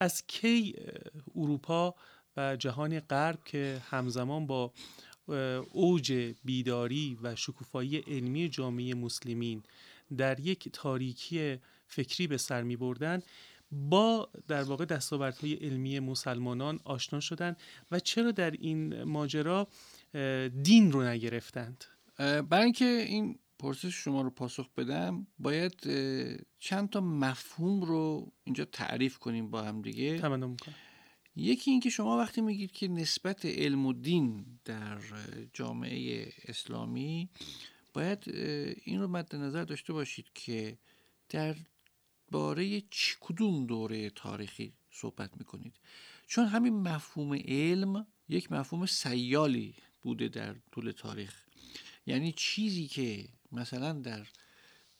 از 0.00 0.26
کی 0.26 0.74
اروپا 1.36 1.94
و 2.36 2.56
جهان 2.56 3.00
غرب 3.00 3.44
که 3.44 3.82
همزمان 3.90 4.46
با 4.46 4.72
اوج 5.72 6.34
بیداری 6.44 7.18
و 7.22 7.36
شکوفایی 7.36 7.96
علمی 7.96 8.48
جامعه 8.48 8.94
مسلمین 8.94 9.62
در 10.16 10.40
یک 10.40 10.68
تاریکی 10.72 11.58
فکری 11.86 12.26
به 12.26 12.36
سر 12.36 12.62
می 12.62 12.76
بردن 12.76 13.22
با 13.70 14.30
در 14.48 14.62
واقع 14.62 14.84
دستاوردهای 14.84 15.54
علمی 15.54 16.00
مسلمانان 16.00 16.80
آشنا 16.84 17.20
شدند 17.20 17.56
و 17.90 18.00
چرا 18.00 18.30
در 18.30 18.50
این 18.50 19.02
ماجرا 19.02 19.68
دین 20.62 20.92
رو 20.92 21.02
نگرفتند؟ 21.02 21.84
برای 22.18 22.64
اینکه 22.64 22.84
این 22.84 23.38
پرسش 23.58 23.94
شما 23.94 24.22
رو 24.22 24.30
پاسخ 24.30 24.68
بدم 24.76 25.26
باید 25.38 25.74
چند 26.58 26.90
تا 26.90 27.00
مفهوم 27.00 27.82
رو 27.82 28.32
اینجا 28.44 28.64
تعریف 28.64 29.18
کنیم 29.18 29.50
با 29.50 29.62
هم 29.62 29.82
دیگه. 29.82 30.18
تمام 30.18 30.50
می‌کنم. 30.50 30.74
یکی 31.36 31.70
اینکه 31.70 31.90
شما 31.90 32.18
وقتی 32.18 32.40
میگید 32.40 32.72
که 32.72 32.88
نسبت 32.88 33.46
علم 33.46 33.86
و 33.86 33.92
دین 33.92 34.46
در 34.64 34.98
جامعه 35.52 36.32
اسلامی 36.44 37.28
باید 37.94 38.24
این 38.84 39.00
رو 39.00 39.08
مد 39.08 39.36
نظر 39.36 39.64
داشته 39.64 39.92
باشید 39.92 40.26
که 40.34 40.78
در 41.28 41.56
باره 42.30 42.80
چی 42.80 43.14
کدوم 43.20 43.66
دوره 43.66 44.10
تاریخی 44.10 44.72
صحبت 44.90 45.30
می‌کنید؟ 45.36 45.74
چون 46.26 46.46
همین 46.46 46.74
مفهوم 46.74 47.34
علم 47.34 48.06
یک 48.28 48.52
مفهوم 48.52 48.86
سیالی 48.86 49.74
بوده 50.02 50.28
در 50.28 50.54
طول 50.72 50.90
تاریخ. 50.90 51.44
یعنی 52.06 52.32
چیزی 52.32 52.86
که 52.86 53.28
مثلا 53.52 53.92
در 53.92 54.26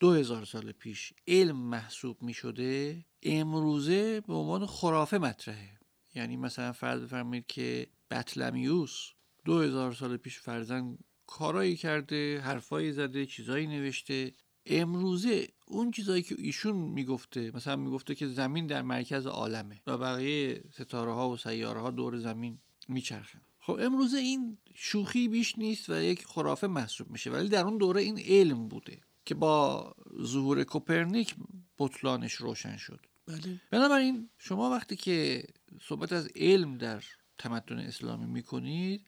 دو 0.01 0.13
هزار 0.13 0.45
سال 0.45 0.73
پیش 0.73 1.13
علم 1.29 1.57
محسوب 1.57 2.23
می 2.23 2.35
شده 2.35 3.05
امروزه 3.23 4.21
به 4.21 4.35
عنوان 4.35 4.67
خرافه 4.67 5.19
مطرحه. 5.19 5.79
یعنی 6.15 6.37
مثلا 6.37 6.73
فرض 6.73 7.03
بفرمایید 7.03 7.47
که 7.47 7.87
بطلمیوس 8.11 9.11
دو 9.45 9.61
هزار 9.61 9.93
سال 9.93 10.17
پیش 10.17 10.39
فرزن 10.39 10.99
کارایی 11.27 11.77
کرده 11.77 12.41
حرفایی 12.41 12.93
زده 12.93 13.27
چیزایی 13.27 13.67
نوشته. 13.67 14.33
امروزه 14.67 15.49
اون 15.67 15.91
چیزایی 15.91 16.23
که 16.23 16.35
ایشون 16.39 16.77
می‌گفته 16.77 17.51
مثلا 17.55 17.77
می‌گفته 17.77 18.15
که 18.15 18.29
زمین 18.29 18.67
در 18.67 18.83
مرکز 18.83 19.27
عالمه 19.27 19.81
و 19.87 19.99
بقیه 19.99 20.65
ستاره 20.73 21.13
ها 21.13 21.31
و 21.31 21.37
سیاره 21.37 21.81
ها 21.81 21.91
دور 21.91 22.19
زمین 22.19 22.59
میچرخن. 22.89 23.41
خب 23.61 23.79
امروزه 23.81 24.19
این 24.19 24.59
شوخی 24.75 25.29
بیش 25.29 25.59
نیست 25.59 25.91
و 25.91 26.03
یک 26.03 26.27
خرافه 26.27 26.67
محسوب 26.67 27.11
میشه 27.11 27.31
ولی 27.31 27.49
در 27.49 27.65
اون 27.65 27.79
دوره 27.79 28.01
این 28.01 28.19
علم 28.19 28.69
بوده 28.69 29.01
که 29.25 29.35
با 29.35 29.95
ظهور 30.23 30.65
کوپرنیک 30.65 31.35
بطلانش 31.79 32.33
روشن 32.33 32.77
شد. 32.77 33.01
بله. 33.27 33.61
بنابراین 33.71 34.29
شما 34.39 34.71
وقتی 34.71 34.97
که 34.97 35.45
صحبت 35.83 36.13
از 36.13 36.29
علم 36.37 36.79
در 36.79 37.05
تمدن 37.39 37.79
اسلامی 37.79 38.27
می‌کنید 38.27 39.07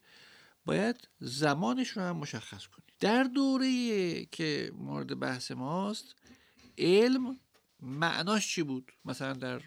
باید 0.64 1.08
زمانش 1.20 1.88
رو 1.88 2.02
هم 2.02 2.16
مشخص 2.16 2.66
کنید. 2.66 2.88
در 3.00 3.24
دوره 3.24 4.24
که 4.24 4.72
مورد 4.78 5.18
بحث 5.18 5.50
ماست 5.50 6.14
علم 6.78 7.40
معناش 7.80 8.54
چی 8.54 8.62
بود؟ 8.62 8.92
مثلا 9.04 9.32
در 9.32 9.62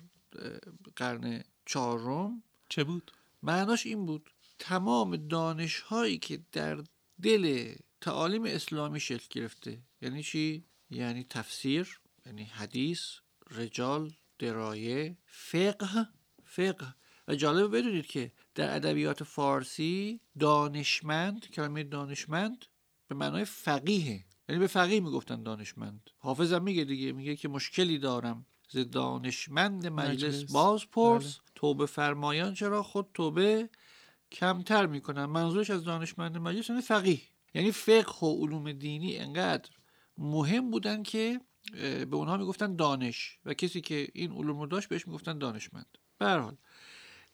قرن 0.96 1.44
چهارم؟ 1.66 2.44
چه 2.70 2.84
بود؟ 2.84 3.12
معناش 3.44 3.86
این 3.86 4.06
بود 4.06 4.32
تمام 4.60 5.16
دانش 5.16 5.80
هایی 5.80 6.18
که 6.18 6.44
در 6.52 6.84
دل 7.22 7.76
تعالیم 8.02 8.44
اسلامی 8.46 9.00
شکل 9.00 9.28
گرفته 9.30 9.82
یعنی 10.02 10.24
چی؟ 10.24 10.66
یعنی 10.90 11.24
تفسیر 11.24 12.00
یعنی 12.26 12.44
حدیث 12.44 13.02
رجال 13.52 14.14
درایه 14.40 15.18
فقه 15.26 16.08
فقه. 16.46 16.96
و 17.28 17.36
جالب 17.36 17.78
بدونید 17.78 18.06
که 18.06 18.32
در 18.56 18.76
ادبیات 18.76 19.24
فارسی 19.24 20.20
دانشمند 20.40 21.50
کلمه 21.50 21.84
دانشمند 21.84 22.66
به 23.08 23.16
معنای 23.16 23.46
فقیه. 23.46 24.26
یعنی 24.52 24.60
به 24.60 24.68
فقیه 24.68 25.00
می‌گفتن 25.00 25.44
دانشمند. 25.44 26.10
حافظم 26.20 26.64
میگه 26.64 26.84
دیگه 26.84 27.12
میگه 27.12 27.36
که 27.36 27.48
مشکلی 27.48 27.98
دارم. 27.98 28.46
ز 28.70 28.78
دانشمند 28.78 29.88
مجلس, 29.88 30.52
باز 30.52 30.86
پرس. 30.92 31.24
بله. 31.24 31.44
توبه 31.56 31.86
فرمایان 31.86 32.54
چرا؟ 32.54 32.84
خود 32.84 33.08
توبه 33.14 33.70
کمتر 34.32 34.86
می‌کنن. 34.86 35.26
منظورش 35.26 35.70
از 35.70 35.84
دانشمند 35.84 36.38
مجلس 36.38 36.70
یعنی 36.70 36.82
فقیه. 36.82 37.22
یعنی 37.54 37.72
فقه 37.72 38.28
و 38.28 38.46
علوم 38.46 38.72
دینی 38.72 39.18
انقدر 39.18 39.70
مهم 40.18 40.72
بودن 40.72 41.04
که 41.04 41.42
به 41.82 42.16
اونها 42.16 42.38
می‌گفتن 42.38 42.76
دانش. 42.76 43.38
و 43.46 43.54
کسی 43.54 43.82
که 43.82 44.08
این 44.14 44.32
علوم 44.32 44.60
رو 44.60 44.68
داشت 44.68 44.90
بهش 44.90 45.08
می‌گفتن 45.08 45.38
دانشمند. 45.38 45.98
به 46.18 46.30
حال 46.30 46.58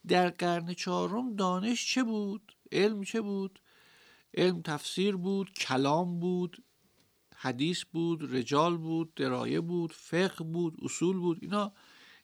در 0.08 0.28
قرن 0.28 0.74
چهارم 0.74 1.36
دانش 1.36 1.94
چه 1.94 2.02
بود؟ 2.02 2.56
علم 2.72 3.04
چه 3.04 3.20
بود؟ 3.20 3.60
علم 4.34 4.62
تفسیر 4.62 5.16
بود 5.16 5.52
کلام 5.52 6.20
بود. 6.20 6.62
حدیث 7.40 7.84
بود 7.84 8.34
رجال 8.36 8.76
بود 8.76 9.14
درایه 9.14 9.60
بود 9.60 9.92
فقه 9.92 10.44
بود 10.44 10.76
اصول 10.82 11.18
بود 11.18 11.38
اینا 11.42 11.72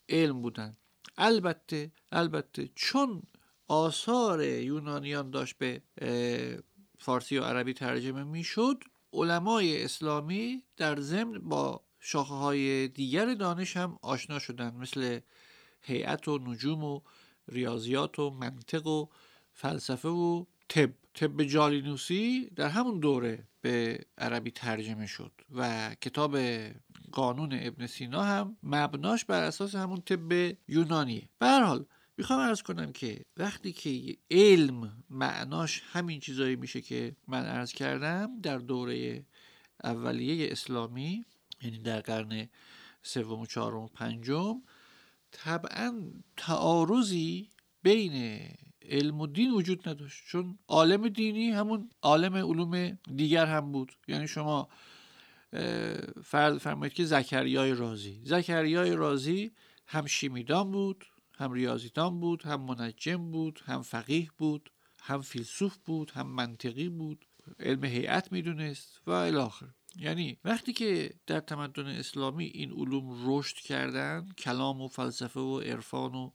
علم 0.08 0.42
بودن. 0.42 0.76
البته 1.16 1.92
البته 2.12 2.70
چون 2.74 3.22
آثار 3.68 4.44
یونانیان 4.44 5.30
داشت 5.30 5.58
به 5.58 5.82
فارسی 6.98 7.38
و 7.38 7.44
عربی 7.44 7.72
ترجمه 7.72 8.24
می‌شد 8.24 8.84
علمای 9.12 9.84
اسلامی 9.84 10.62
در 10.76 11.00
ضمن 11.00 11.38
با 11.38 11.84
شاخه 12.00 12.34
های 12.34 12.88
دیگر 12.88 13.34
دانش 13.34 13.76
هم 13.76 13.98
آشنا 14.02 14.38
شدن 14.38 14.74
مثل 14.74 15.20
هیئت 15.82 16.28
و 16.28 16.38
نجوم 16.38 16.84
و 16.84 17.00
ریاضیات 17.48 18.18
و 18.18 18.30
منطق 18.30 18.86
و 18.86 19.06
فلسفه 19.52 20.08
و 20.08 20.44
طب. 20.68 20.90
طب 21.14 21.42
جالینوسی 21.42 22.50
در 22.56 22.68
همون 22.68 23.00
دوره 23.00 23.48
به 23.64 24.06
عربی 24.18 24.50
ترجمه 24.50 25.06
شد 25.06 25.32
و 25.54 25.94
کتاب 26.00 26.38
قانون 27.12 27.58
ابن 27.60 27.86
سینا 27.86 28.22
هم 28.22 28.56
مبناش 28.62 29.24
بر 29.24 29.42
اساس 29.42 29.74
همون 29.74 30.00
طب 30.00 30.56
یونانیه. 30.68 31.28
به 31.38 31.46
حال 31.46 31.86
می‌خوام 32.16 32.40
ارز 32.40 32.62
کنم 32.62 32.92
که 32.92 33.24
وقتی 33.36 33.72
که 33.72 34.16
علم 34.30 35.04
معناش 35.10 35.82
همین 35.92 36.20
چیزایی 36.20 36.56
میشه 36.56 36.80
که 36.80 37.16
من 37.28 37.46
ارز 37.46 37.72
کردم 37.72 38.40
در 38.40 38.58
دوره 38.58 39.24
اولیه 39.84 40.52
اسلامی 40.52 41.24
یعنی 41.62 41.78
در 41.78 42.00
قرن 42.00 42.48
سوم 43.02 43.40
و 43.40 43.46
چهارم 43.46 43.82
و 43.82 43.86
پنجم 43.86 44.62
طبعا 45.32 46.10
تعارضی 46.36 47.50
بین 47.82 48.40
علم 48.88 49.20
و 49.20 49.26
دین 49.26 49.50
وجود 49.50 49.88
نداشت. 49.88 50.22
چون 50.26 50.58
عالم 50.68 51.08
دینی 51.08 51.50
همون 51.50 51.90
عالم 52.02 52.34
علوم 52.36 52.98
دیگر 53.16 53.46
هم 53.46 53.72
بود. 53.72 53.92
یعنی 54.08 54.28
شما 54.28 54.68
فرض 56.24 56.58
فرمایید 56.58 56.94
که 56.94 57.04
زکریای 57.04 57.74
رازی. 57.74 58.20
زکریای 58.24 58.96
رازی 58.96 59.52
هم 59.86 60.06
شیمیدان 60.06 60.70
بود 60.70 61.06
هم 61.34 61.52
ریاضیدان 61.52 62.20
بود 62.20 62.42
هم 62.42 62.60
منجم 62.60 63.30
بود 63.30 63.60
هم 63.64 63.82
فقیه 63.82 64.28
بود 64.38 64.70
هم 65.00 65.20
فیلسوف 65.22 65.76
بود 65.76 66.10
هم 66.10 66.26
منطقی 66.26 66.88
بود. 66.88 67.26
علم 67.60 67.84
هیئت 67.84 68.32
می‌دونست 68.32 69.00
و 69.06 69.10
الاخر 69.10 69.66
یعنی 69.96 70.38
وقتی 70.44 70.72
که 70.72 71.14
در 71.26 71.40
تمدن 71.40 71.86
اسلامی 71.86 72.44
این 72.44 72.72
علوم 72.72 73.16
رشد 73.26 73.56
کردن 73.56 74.28
کلام 74.38 74.80
و 74.80 74.88
فلسفه 74.88 75.40
و 75.40 75.60
عرفان 75.60 76.14
و 76.14 76.30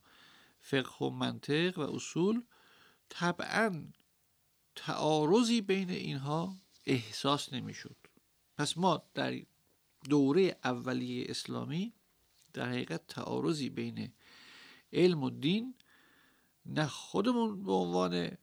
فقه 0.60 1.06
و 1.06 1.10
منطق 1.10 1.80
و 1.80 1.82
اصول 1.82 2.44
طبعا 3.10 3.84
تعارضی 4.76 5.62
بین 5.62 5.90
اینها 5.90 6.56
احساس 6.86 7.54
نمی‌شد. 7.54 7.98
پس 8.58 8.78
ما 8.78 9.04
در 9.14 9.42
دوره 10.10 10.60
اولیه 10.64 11.26
اسلامی 11.30 11.94
در 12.54 12.70
حقیقت 12.70 13.08
تعارضی 13.08 13.70
بین 13.70 14.14
علم 14.94 15.24
و 15.24 15.30
دین 15.30 15.76
نه 16.66 16.88
خودمون 16.88 17.64
به 17.64 17.72
عنوان 17.72 18.38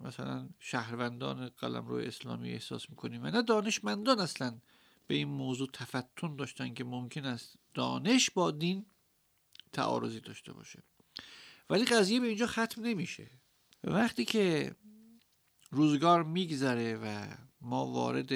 مثلا 0.00 0.48
شهروندان 0.58 1.48
قلم 1.48 1.86
روی 1.86 2.06
اسلامی 2.06 2.50
احساس 2.50 2.90
می‌کنیم 2.90 3.24
و 3.24 3.26
نه 3.26 3.42
دانشمندان 3.42 4.20
اصلا 4.20 4.58
به 5.06 5.14
این 5.14 5.28
موضوع 5.28 5.68
تفتن 5.72 6.36
داشتن 6.36 6.74
که 6.74 6.84
ممکن 6.84 7.24
است 7.24 7.56
دانش 7.74 8.30
با 8.30 8.50
دین 8.50 8.86
تعارضی 9.72 10.20
داشته 10.20 10.52
باشه. 10.52 10.82
ولی 11.70 11.84
قضیه 11.84 12.20
به 12.20 12.26
اینجا 12.26 12.46
ختم 12.46 12.82
نمیشه 12.82 13.30
وقتی 13.84 14.24
که 14.24 14.74
روزگار 15.70 16.22
میگذره 16.22 16.96
و 16.96 17.36
ما 17.60 17.86
وارد 17.86 18.32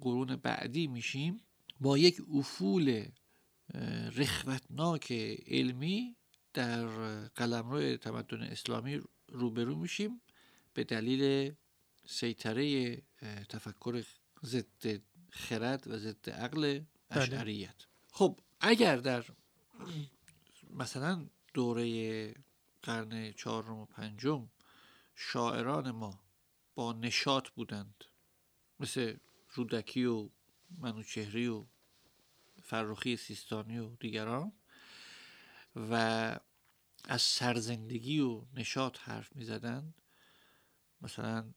قرون 0.00 0.36
بعدی 0.36 0.86
میشیم 0.86 1.40
با 1.80 1.98
یک 1.98 2.22
افول 2.34 3.08
رخوتناک 4.16 5.12
علمی 5.46 6.16
در 6.54 6.86
قلمرو 7.28 7.96
تمدن 7.96 8.42
اسلامی 8.42 9.00
روبرو 9.28 9.74
میشیم 9.74 10.20
به 10.74 10.84
دلیل 10.84 11.52
سیطره 12.06 12.96
تفکر 13.48 14.04
ضد 14.44 15.00
خرد 15.30 15.86
و 15.86 15.98
ضد 15.98 16.30
عقل 16.30 16.60
بله. 16.60 17.22
اشعریت 17.22 17.86
خب 18.10 18.40
اگر 18.60 18.96
در 18.96 19.24
مثلا 20.70 21.26
دوره 21.54 22.34
قرن 22.86 23.32
چهارم 23.32 23.78
و 23.78 23.86
پنجم 23.86 24.48
شاعران 25.14 25.90
ما 25.90 26.20
با 26.74 26.92
نشاط 26.92 27.48
بودند. 27.48 28.04
مثل 28.80 29.16
رودکی 29.54 30.04
و 30.04 30.30
منوچهری 30.78 31.46
و 31.48 31.66
فرخی 32.62 33.16
سیستانی 33.16 33.78
و 33.78 33.96
دیگران. 33.96 34.52
و 35.76 35.94
از 37.04 37.22
سرزندگی 37.22 38.20
و 38.20 38.44
نشاط 38.54 38.98
حرف 39.00 39.36
می 39.36 39.44
زدند 39.44 39.94
مثلا 41.00 41.52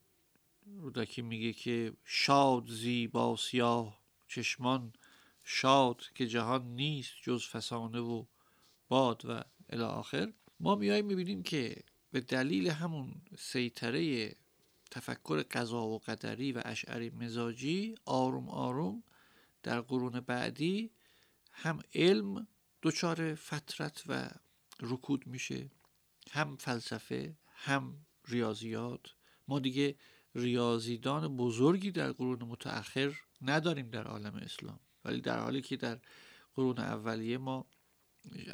رودکی 0.65 1.21
میگه 1.21 1.53
که 1.53 1.93
شاد 2.03 2.69
زیبا 2.69 3.35
سیاه 3.35 4.03
چشمان 4.27 4.93
شاد 5.43 6.01
که 6.15 6.27
جهان 6.27 6.75
نیست 6.75 7.11
جز 7.23 7.45
فسانه 7.45 7.99
و 7.99 8.25
باد 8.87 9.25
و 9.25 9.43
الی 9.69 9.83
آخر. 9.83 10.33
ما 10.59 10.75
میاییم 10.75 11.05
می‌بینیم 11.05 11.43
که 11.43 11.75
به 12.11 12.21
دلیل 12.21 12.69
همون 12.69 13.21
سیطره 13.37 14.33
تفکر 14.91 15.43
قضا 15.51 15.87
و 15.87 15.99
قدری 15.99 16.51
و 16.51 16.61
اشعری 16.65 17.09
مزاجی 17.09 17.95
آروم 18.05 18.49
آروم 18.49 19.03
در 19.63 19.81
قرون 19.81 20.19
بعدی 20.19 20.91
هم 21.51 21.79
علم 21.95 22.47
دچار 22.83 23.35
فترت 23.35 24.03
و 24.07 24.29
رکود 24.81 25.27
میشه 25.27 25.69
هم 26.31 26.55
فلسفه 26.55 27.35
هم 27.53 28.05
ریاضیات. 28.27 29.01
ما 29.47 29.59
دیگه 29.59 29.95
ریاضیدان 30.35 31.37
بزرگی 31.37 31.91
در 31.91 32.11
قرون 32.11 32.43
متأخر 32.43 33.19
نداریم 33.41 33.89
در 33.89 34.07
عالم 34.07 34.35
اسلام. 34.35 34.79
ولی 35.05 35.21
در 35.21 35.39
حالی 35.39 35.61
که 35.61 35.77
در 35.77 35.99
قرون 36.55 36.79
اولیه 36.79 37.37
ما 37.37 37.65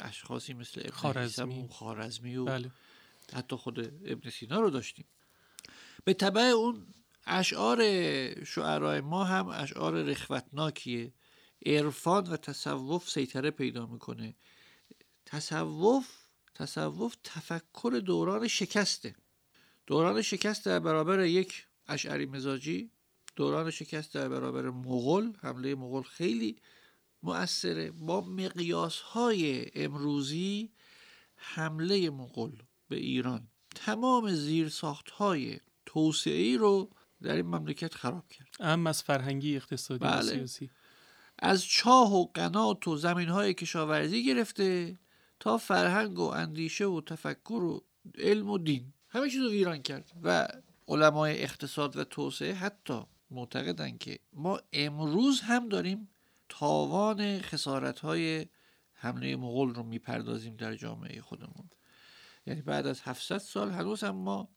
اشخاصی 0.00 0.54
مثل 0.54 0.80
ابن 0.80 0.90
خارزمی. 0.90 1.62
و 1.62 1.68
خارزمی 1.68 2.36
و 2.36 2.44
بله. 2.44 2.70
حتی 3.32 3.56
خود 3.56 3.78
ابن 4.10 4.30
سینا 4.30 4.60
رو 4.60 4.70
داشتیم. 4.70 5.04
به 6.04 6.14
طبع 6.14 6.40
اون 6.40 6.86
اشعار 7.26 7.78
شعرهای 8.44 9.00
ما 9.00 9.24
هم 9.24 9.48
اشعار 9.48 10.02
رخوتناکیه. 10.02 11.12
عرفان 11.66 12.26
و 12.26 12.36
تصوف 12.36 13.10
سیطره 13.10 13.50
پیدا 13.50 13.86
می‌کنه. 13.86 14.34
تصوف 15.26 16.08
تصوف 16.54 17.16
تفکر 17.24 18.00
دوران 18.04 18.48
شکسته. 18.48 19.14
دوران 19.86 20.22
شکست 20.22 20.64
در 20.64 20.78
برابر 20.78 21.24
یک 21.24 21.66
اشعری 21.88 22.26
مزاجی 22.26 22.90
دوران 23.36 23.70
شکست 23.70 24.14
در 24.14 24.28
برابر 24.28 24.70
مغول. 24.70 25.32
حمله 25.42 25.74
مغول 25.74 26.02
خیلی 26.02 26.56
مؤثره. 27.26 27.90
با 27.90 28.20
مقیاس 28.20 29.00
های 29.00 29.66
امروزی 29.74 30.70
حمله 31.36 32.10
مغول 32.10 32.62
به 32.88 32.96
ایران. 32.96 33.48
تمام 33.74 34.34
زیر 34.34 34.68
ساخت 34.68 35.10
های 35.10 35.60
توسعه 35.86 36.56
رو 36.56 36.90
در 37.22 37.36
این 37.36 37.46
مملکت 37.46 37.94
خراب 37.94 38.28
کرد. 38.28 38.48
ام 38.60 38.86
از 38.86 39.02
فرهنگی 39.02 39.56
اقتصادی 39.56 40.04
بله. 40.04 40.18
و 40.18 40.22
سیاسی. 40.22 40.70
از 41.38 41.64
چاه 41.64 42.14
و 42.14 42.26
قنات 42.34 42.88
و 42.88 42.96
زمین 42.96 43.28
های 43.28 43.54
کشاورزی 43.54 44.24
گرفته 44.24 44.98
تا 45.40 45.58
فرهنگ 45.58 46.18
و 46.18 46.22
اندیشه 46.22 46.84
و 46.84 47.00
تفکر 47.00 47.52
و 47.52 47.84
علم 48.18 48.50
و 48.50 48.58
دین. 48.58 48.92
همه 49.08 49.30
چیز 49.30 49.40
رو 49.40 49.50
ویران 49.50 49.82
کرد 49.82 50.12
و 50.22 50.48
علمای 50.88 51.42
اقتصاد 51.42 51.96
و 51.96 52.04
توسعه 52.04 52.54
حتی 52.54 53.02
معتقدن 53.30 53.98
که 53.98 54.18
ما 54.32 54.60
امروز 54.72 55.40
هم 55.40 55.68
داریم 55.68 56.08
تاوان 56.58 57.40
خسارت 57.40 57.98
های 57.98 58.46
حمله 58.92 59.36
مغول 59.36 59.74
رو 59.74 59.82
می‌پردازیم 59.82 60.56
در 60.56 60.74
جامعه 60.74 61.20
خودمون. 61.20 61.70
یعنی 62.46 62.62
بعد 62.62 62.86
از 62.86 63.00
700 63.00 63.38
سال 63.38 63.70
هنوز 63.70 64.04
هم 64.04 64.16
ما 64.16 64.48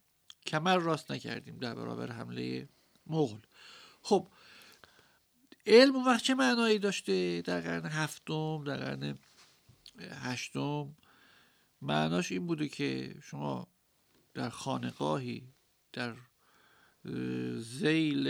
کمر 0.46 0.78
راست 0.78 1.12
نکردیم 1.12 1.58
در 1.58 1.76
برابر 1.76 2.12
حمله 2.12 2.70
مغول. 3.08 3.42
خب 4.02 4.28
علم 5.66 5.96
اون 5.96 6.06
وقت 6.06 6.24
چه 6.24 6.36
معنایی 6.36 6.80
داشته 6.80 7.42
در 7.42 7.62
قرن 7.62 7.86
هفتم 7.86 8.64
در 8.64 8.78
قرن 8.78 9.20
هشتم؟ 10.00 10.96
معناش 11.82 12.32
این 12.32 12.48
بوده 12.48 12.70
که 12.70 13.16
شما 13.24 13.68
در 14.34 14.50
خانقاهی 14.50 15.54
در 15.94 16.16
زیل 17.58 18.28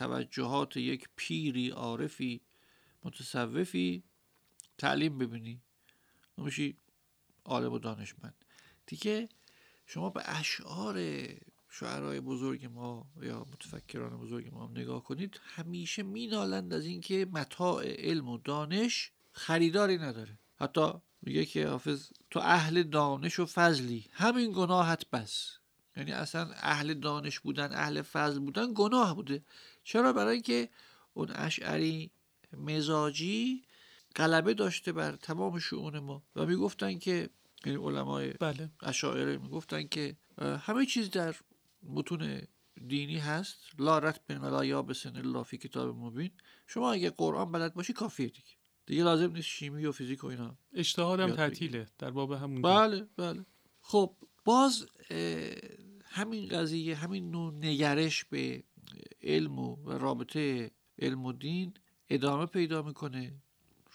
توجهات 0.00 0.76
یک 0.76 1.08
پیری 1.16 1.70
عارفی 1.70 2.40
متصوفی 3.04 4.02
تعلیم 4.78 5.18
ببینی. 5.18 5.60
میشی 6.36 6.76
عالم 7.44 7.72
و 7.72 7.78
دانشمند. 7.78 8.34
دیگه 8.86 9.28
شما 9.86 10.10
به 10.10 10.22
اشعار 10.24 10.96
شعرهای 11.68 12.20
بزرگ 12.20 12.66
ما 12.66 13.10
یا 13.22 13.46
متفکران 13.52 14.18
بزرگ 14.18 14.48
ما 14.52 14.66
هم 14.66 14.70
نگاه 14.70 15.04
کنید 15.04 15.40
همیشه 15.44 16.02
مینالند 16.02 16.74
از 16.74 16.84
اینکه 16.84 17.26
متاع 17.32 17.86
علم 17.86 18.28
و 18.28 18.38
دانش 18.38 19.12
خریداری 19.32 19.98
نداره. 19.98 20.38
حتی 20.60 20.92
میگه 21.22 21.44
که 21.44 21.68
حافظ 21.68 22.10
تو 22.30 22.40
اهل 22.40 22.82
دانش 22.82 23.38
و 23.38 23.46
فضلی 23.46 24.06
همین 24.12 24.52
گناهت 24.52 25.10
بس. 25.10 25.59
یعنی 25.96 26.12
اصلا 26.12 26.50
اهل 26.54 26.94
دانش 26.94 27.40
بودن 27.40 27.72
اهل 27.72 28.02
فضل 28.02 28.38
بودن 28.38 28.72
گناه 28.74 29.14
بوده. 29.14 29.44
چرا؟ 29.84 30.12
برای 30.12 30.34
اینکه 30.34 30.68
اون 31.14 31.30
اشعری 31.30 32.10
مزاجی 32.52 33.64
غلبه 34.16 34.54
داشته 34.54 34.92
بر 34.92 35.16
تمام 35.16 35.58
شعون 35.58 35.98
ما. 35.98 36.22
و 36.36 36.46
می‌گفتن 36.46 36.98
که 36.98 37.30
یعنی 37.66 37.78
علمای 37.78 38.32
بله. 38.32 38.70
اشاعره 38.82 39.36
می‌گفتن 39.36 39.88
که 39.88 40.16
همه 40.38 40.86
چیز 40.86 41.10
در 41.10 41.34
متون 41.82 42.42
دینی 42.88 43.18
هست. 43.18 43.56
لا 43.78 43.98
رت 43.98 44.20
بین 44.26 44.38
ولا 44.38 44.64
یابسن 44.64 45.16
الا 45.16 45.42
فی 45.42 45.58
کتاب 45.58 45.96
مبین. 45.96 46.30
شما 46.66 46.92
اگه 46.92 47.10
قرآن 47.10 47.52
بلد 47.52 47.74
باشی 47.74 47.92
کافیه 47.92 48.28
دیگه. 48.28 48.50
دیگه 48.86 49.04
لازم 49.04 49.32
نیست 49.32 49.48
شیمی 49.48 49.86
و 49.86 49.92
فیزیک 49.92 50.24
و 50.24 50.26
اینا 50.26 50.58
اجتهادم 50.72 51.28
یاد 51.28 51.36
تعطیله. 51.36 51.86
در 51.98 52.10
باب 52.10 52.32
همون 52.32 52.62
بله 52.62 53.08
بله. 53.16 53.46
خب 53.80 54.16
باز 54.44 54.86
همین 56.12 56.48
قضیه 56.48 56.96
همین 56.96 57.30
نوع 57.30 57.54
نگرش 57.54 58.24
به 58.24 58.64
علم 59.22 59.58
و 59.58 59.88
رابطه 59.98 60.70
علم 60.98 61.24
و 61.24 61.32
دین 61.32 61.74
ادامه 62.08 62.46
پیدا 62.46 62.82
می‌کنه. 62.82 63.42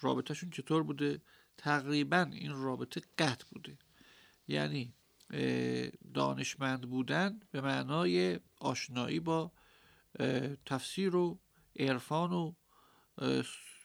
رابطهشون 0.00 0.50
چطور 0.50 0.82
بوده؟ 0.82 1.22
تقریبا 1.56 2.30
این 2.32 2.52
رابطه 2.52 3.00
قطع 3.18 3.44
بوده. 3.52 3.78
یعنی 4.48 4.94
دانشمند 6.14 6.90
بودن 6.90 7.40
به 7.50 7.60
معنای 7.60 8.40
آشنایی 8.60 9.20
با 9.20 9.52
تفسیر 10.66 11.16
و 11.16 11.38
عرفان 11.78 12.32
و 12.32 12.52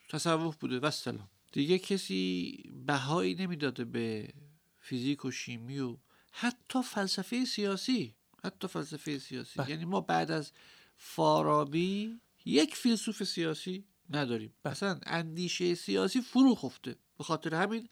تصوف 0.09 0.57
بوده. 0.57 0.79
و 0.79 0.91
سلام 0.91 1.29
دیگه 1.51 1.79
کسی 1.79 2.57
بهایی 2.85 3.35
نمی‌داده 3.35 3.85
به 3.85 4.33
فیزیک 4.79 5.25
و 5.25 5.31
شیمی 5.31 5.79
و 5.79 5.97
حتی 6.31 6.81
فلسفه 6.83 7.45
سیاسی. 7.45 8.15
حتی 8.43 8.67
فلسفه 8.67 9.17
سیاسی 9.17 9.59
بله. 9.59 9.69
یعنی 9.69 9.85
ما 9.85 10.01
بعد 10.01 10.31
از 10.31 10.51
فارابی 10.97 12.19
یک 12.45 12.75
فیلسوف 12.75 13.23
سیاسی 13.23 13.85
نداریم 14.09 14.53
بله. 14.63 14.71
اصلا 14.71 14.99
اندیشه 15.03 15.75
سیاسی 15.75 16.21
فرو 16.21 16.55
خفته 16.55 16.95
به 17.17 17.23
خاطر 17.23 17.55
همین 17.55 17.89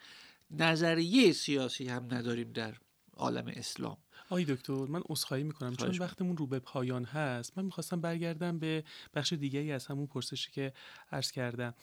نظریه 0.52 1.34
سیاسی 1.34 1.88
هم 1.88 2.06
نداریم 2.14 2.52
در 2.52 2.76
عالم 3.14 3.48
اسلام 3.48 3.98
آی 4.30 4.46
دکتر 4.46 4.74
من 4.74 5.02
عذرخواهی 5.10 5.44
می‌کنم 5.44 5.76
چون. 5.76 5.98
وقتمون 5.98 6.38
رو 6.38 6.48
به 6.48 6.60
پایان 6.60 7.04
هست 7.06 7.58
من 7.58 7.66
می‌خواستم 7.66 8.02
برگردم 8.02 8.60
به 8.60 8.84
بخش 9.14 9.34
دیگری 9.34 9.72
از 9.72 9.86
همون 9.86 10.08
پرسشی 10.08 10.52
که 10.52 10.74
عرض 11.12 11.32
کردم 11.32 11.74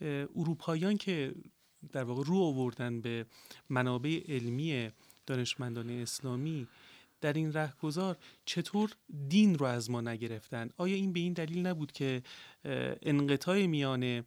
اه، 0.00 0.08
اروپاییان 0.36 0.96
که 0.96 1.34
در 1.92 2.04
واقع 2.04 2.24
رو 2.24 2.36
آوردن 2.36 3.00
به 3.00 3.26
منابع 3.70 4.22
علمی 4.28 4.90
دانشمندان 5.26 5.90
اسلامی 5.90 6.68
در 7.26 7.32
این 7.32 7.52
رهگذار 7.52 8.16
چطور 8.44 8.90
دین 9.28 9.58
رو 9.58 9.66
از 9.66 9.90
ما 9.90 10.00
نگرفتن؟ 10.00 10.70
آیا 10.76 10.94
این 10.94 11.12
به 11.12 11.20
این 11.20 11.32
دلیل 11.32 11.66
نبود 11.66 11.92
که 11.92 12.22
انقطاع 13.02 13.66
میان 13.66 14.24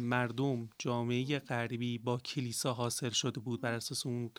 مردم 0.00 0.68
جامعه 0.78 1.38
غربی 1.38 1.98
با 1.98 2.18
کلیسا 2.18 2.72
حاصل 2.72 3.10
شده 3.10 3.40
بود 3.40 3.60
بر 3.60 3.72
اساس 3.72 4.06
اون 4.06 4.30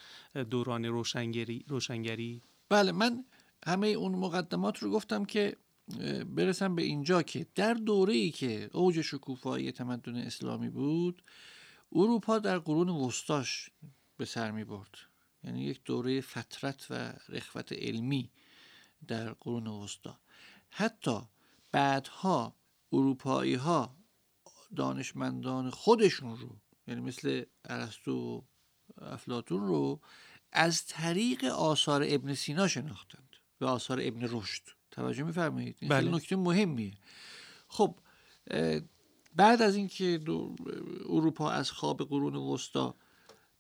دوران 0.50 0.86
روشنگری 0.86 1.65
روشنگری؟ 1.67 2.41
بله 2.69 2.91
من 2.91 3.26
همه 3.65 3.88
اون 3.88 4.15
مقدمات 4.15 4.80
رو 4.80 4.91
گفتم 4.91 5.26
که 5.26 5.56
برسم 6.36 6.76
به 6.76 6.82
اینجا 6.82 7.21
که 7.21 7.47
در 7.56 7.73
دوره 7.73 8.13
ای 8.13 8.32
که 8.32 8.69
اوج 8.73 9.02
شکوفایی 9.02 9.71
تمدن 9.71 10.15
اسلامی 10.15 10.69
بود 10.69 11.23
اروپا 11.91 12.39
در 12.39 12.60
قرون 12.60 12.89
وسطاش 12.89 13.69
به 14.17 14.26
سر 14.26 14.52
می 14.52 14.63
برد 14.63 15.07
یعنی 15.43 15.63
یک 15.63 15.84
دوره 15.84 16.21
فترت 16.21 16.88
و 16.89 17.13
رخوت 17.30 17.73
علمی 17.73 18.32
در 19.08 19.34
قرون 19.34 19.67
وسطا. 19.67 20.19
حتی 20.69 21.21
بعدها 21.71 22.56
اروپایی 22.93 23.56
ها 23.56 23.97
دانشمندان 24.76 25.69
خودشون 25.69 26.38
رو 26.38 26.56
یعنی 26.88 27.02
مثل 27.02 27.43
ارسطو 27.65 28.13
و 28.17 28.41
افلاطون 29.04 29.67
رو 29.67 30.02
از 30.52 30.86
طریق 30.86 31.43
آثار 31.43 32.04
ابن 32.08 32.34
سینا 32.34 32.67
شناختند 32.67 33.36
و 33.62 33.65
آثار 33.65 34.00
ابن 34.02 34.28
رشد. 34.32 34.63
توجه 34.91 35.23
میفرمایید؟ 35.23 35.78
این 35.80 35.89
بله. 35.89 36.12
نکته 36.12 36.36
مهمیه. 36.36 36.93
خب 37.67 38.00
بعد 39.36 39.62
از 39.62 39.76
اینکه 39.76 40.19
اروپا 41.10 41.52
از 41.52 41.71
خواب 41.71 42.10
قرون 42.10 42.36
وسطا 42.36 42.95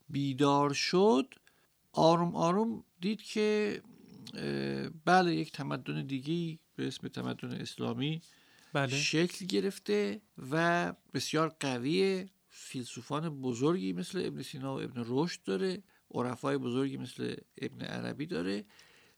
بیدار 0.09 0.73
شد 0.73 1.33
آروم 1.91 2.35
آروم 2.35 2.83
دید 3.01 3.21
که 3.21 3.81
بله 5.05 5.35
یک 5.35 5.51
تمدن 5.51 6.05
دیگی 6.05 6.59
به 6.75 6.87
اسم 6.87 7.07
تمدن 7.07 7.51
اسلامی 7.51 8.21
بله. 8.73 8.95
شکل 8.95 9.45
گرفته 9.45 10.21
و 10.51 10.93
بسیار 11.13 11.55
قویه 11.59 12.29
فیلسوفان 12.49 13.41
بزرگی 13.41 13.93
مثل 13.93 14.23
ابن 14.25 14.41
سینا 14.41 14.75
و 14.75 14.81
ابن 14.81 15.03
رشد 15.07 15.43
داره 15.43 15.83
عرفای 16.11 16.57
بزرگی 16.57 16.97
مثل 16.97 17.35
ابن 17.57 17.81
عربی 17.81 18.25
داره. 18.25 18.65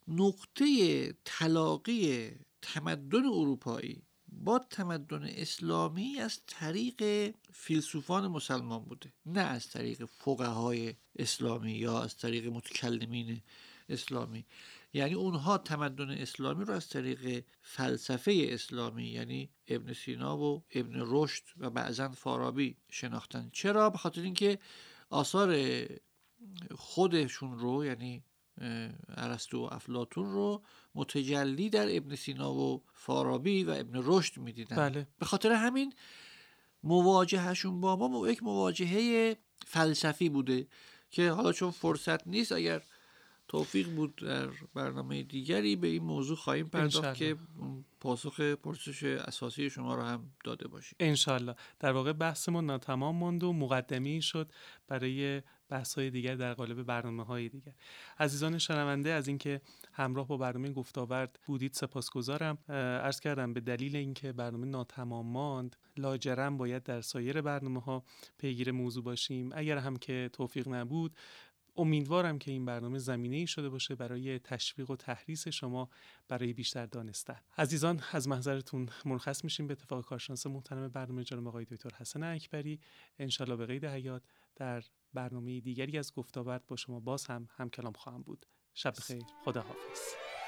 نقطه 0.08 1.13
تلاقی 1.25 2.32
تمدن 2.62 3.25
اروپایی 3.25 4.01
با 4.27 4.60
تمدن 4.60 5.23
اسلامی 5.23 6.19
از 6.19 6.39
طریق 6.47 7.32
فیلسوفان 7.53 8.27
مسلمان 8.27 8.84
بوده 8.84 9.13
نه 9.25 9.41
از 9.41 9.69
طریق 9.69 10.05
فقهای 10.05 10.93
اسلامی 11.19 11.71
یا 11.71 12.03
از 12.03 12.17
طریق 12.17 12.47
متکلمین 12.47 13.41
اسلامی. 13.89 14.45
یعنی 14.93 15.13
اونها 15.13 15.58
تمدن 15.58 16.10
اسلامی 16.10 16.65
رو 16.65 16.73
از 16.73 16.89
طریق 16.89 17.43
فلسفه 17.62 18.47
اسلامی 18.49 19.08
یعنی 19.08 19.49
ابن 19.67 19.93
سینا 19.93 20.38
و 20.38 20.63
ابن 20.71 20.93
رشد 20.95 21.43
و 21.58 21.69
بعضا 21.69 22.10
فارابی 22.10 22.77
شناختن. 22.89 23.49
چرا؟ 23.53 23.89
به 23.89 23.97
خاطر 23.97 24.21
اینکه 24.21 24.60
آثار 25.10 25.58
خودشون 26.75 27.60
رو 27.60 27.86
یعنی 27.86 28.23
ارسطو 29.08 29.65
و 29.65 29.69
افلاطون 29.71 30.32
رو 30.32 30.63
متجلی 30.95 31.69
در 31.69 31.97
ابن 31.97 32.15
سینا 32.15 32.53
و 32.53 32.84
فارابی 32.93 33.63
و 33.63 33.69
ابن 33.69 34.01
رشد 34.03 34.38
می‌دیدن. 34.38 34.75
بله. 34.75 35.08
به 35.19 35.25
خاطر 35.25 35.51
همین 35.51 35.93
مواجهشون 36.84 37.82
با 37.82 37.95
ما 37.95 38.29
یک 38.29 38.43
مواجهه 38.43 39.38
فلسفی 39.67 40.29
بوده. 40.29 40.67
که 41.09 41.29
حالا 41.29 41.51
چون 41.51 41.71
فرصت 41.71 42.27
نیست 42.27 42.51
اگر 42.51 42.81
توفیق 43.49 43.89
بود 43.89 44.15
در 44.15 44.47
برنامه 44.73 45.23
دیگری 45.23 45.75
به 45.75 45.88
این 45.88 46.03
موضوع 46.03 46.38
خواهیم 46.38 46.67
پرداخت 46.67 47.05
انشالله. 47.05 47.15
که 47.15 47.38
پاسخ 47.99 48.39
پرسش 48.41 49.03
اساسی 49.03 49.69
شما 49.69 49.95
رو 49.95 50.01
هم 50.01 50.31
داده 50.43 50.67
باشیم. 50.67 50.95
انشالله. 50.99 51.55
در 51.79 51.91
واقع 51.91 52.13
بحثمون 52.13 52.65
ناتمام 52.65 53.15
ماند 53.15 53.43
و 53.43 53.53
مقدمی 53.53 54.21
شد 54.21 54.51
برای 54.88 55.41
بحث 55.69 55.95
های 55.95 56.09
دیگر 56.09 56.35
در 56.35 56.53
قالب 56.53 56.83
برنامه 56.83 57.23
های 57.23 57.49
دیگر. 57.49 57.73
عزیزان 58.19 58.57
شنونده 58.57 59.09
از 59.09 59.27
اینکه 59.27 59.62
همراه 59.93 60.27
با 60.27 60.38
برنامه 60.38 60.71
گفتاورد 60.71 61.39
بودید 61.45 61.73
سپاسگزارم. 61.73 62.57
عرض 63.03 63.19
کردم 63.19 63.53
به 63.53 63.59
دلیل 63.59 63.95
اینکه 63.95 64.31
برنامه 64.31 64.65
ناتمام 64.65 65.25
ماند 65.25 65.75
لاجرم 65.97 66.57
باید 66.57 66.83
در 66.83 67.01
سایر 67.01 67.41
برنامه 67.41 67.81
ها 67.81 68.03
پیگیر 68.38 68.71
موضوع 68.71 69.03
باشیم. 69.03 69.49
اگر 69.53 69.77
هم 69.77 69.97
که 69.97 70.29
توفیق 70.33 70.67
نبود 70.67 71.15
امیدوارم 71.79 72.39
که 72.39 72.51
این 72.51 72.65
برنامه 72.65 72.99
زمینه 72.99 73.35
ای 73.35 73.47
شده 73.47 73.69
باشه 73.69 73.95
برای 73.95 74.39
تشویق 74.39 74.89
و 74.89 74.95
تحریص 74.95 75.47
شما 75.47 75.89
برای 76.27 76.53
بیشتر 76.53 76.85
دانستن 76.85 77.39
عزیزان 77.57 78.01
از 78.11 78.27
محضرتون 78.27 78.89
مرخص 79.05 79.43
میشیم 79.43 79.67
به 79.67 79.71
اتفاق 79.71 80.05
کارشناس 80.05 80.47
محترم 80.47 80.87
برنامه 80.87 81.23
جناب 81.23 81.47
آقای 81.47 81.65
دکتر 81.65 81.89
حسن 81.97 82.23
اکبری. 82.23 82.79
انشالله 83.19 83.55
به 83.55 83.65
قید 83.65 83.85
حیات 83.85 84.23
در 84.55 84.83
برنامه 85.13 85.59
دیگری 85.59 85.97
از 85.97 86.13
گفتاورد 86.13 86.67
با 86.67 86.75
شما 86.75 86.99
باز 86.99 87.25
هم 87.25 87.47
هم 87.57 87.69
کلام 87.69 87.93
خواهم 87.93 88.23
بود. 88.23 88.45
شب 88.73 88.93
بخیر. 88.97 89.23
خدا 89.45 89.61
حافظ 89.61 90.38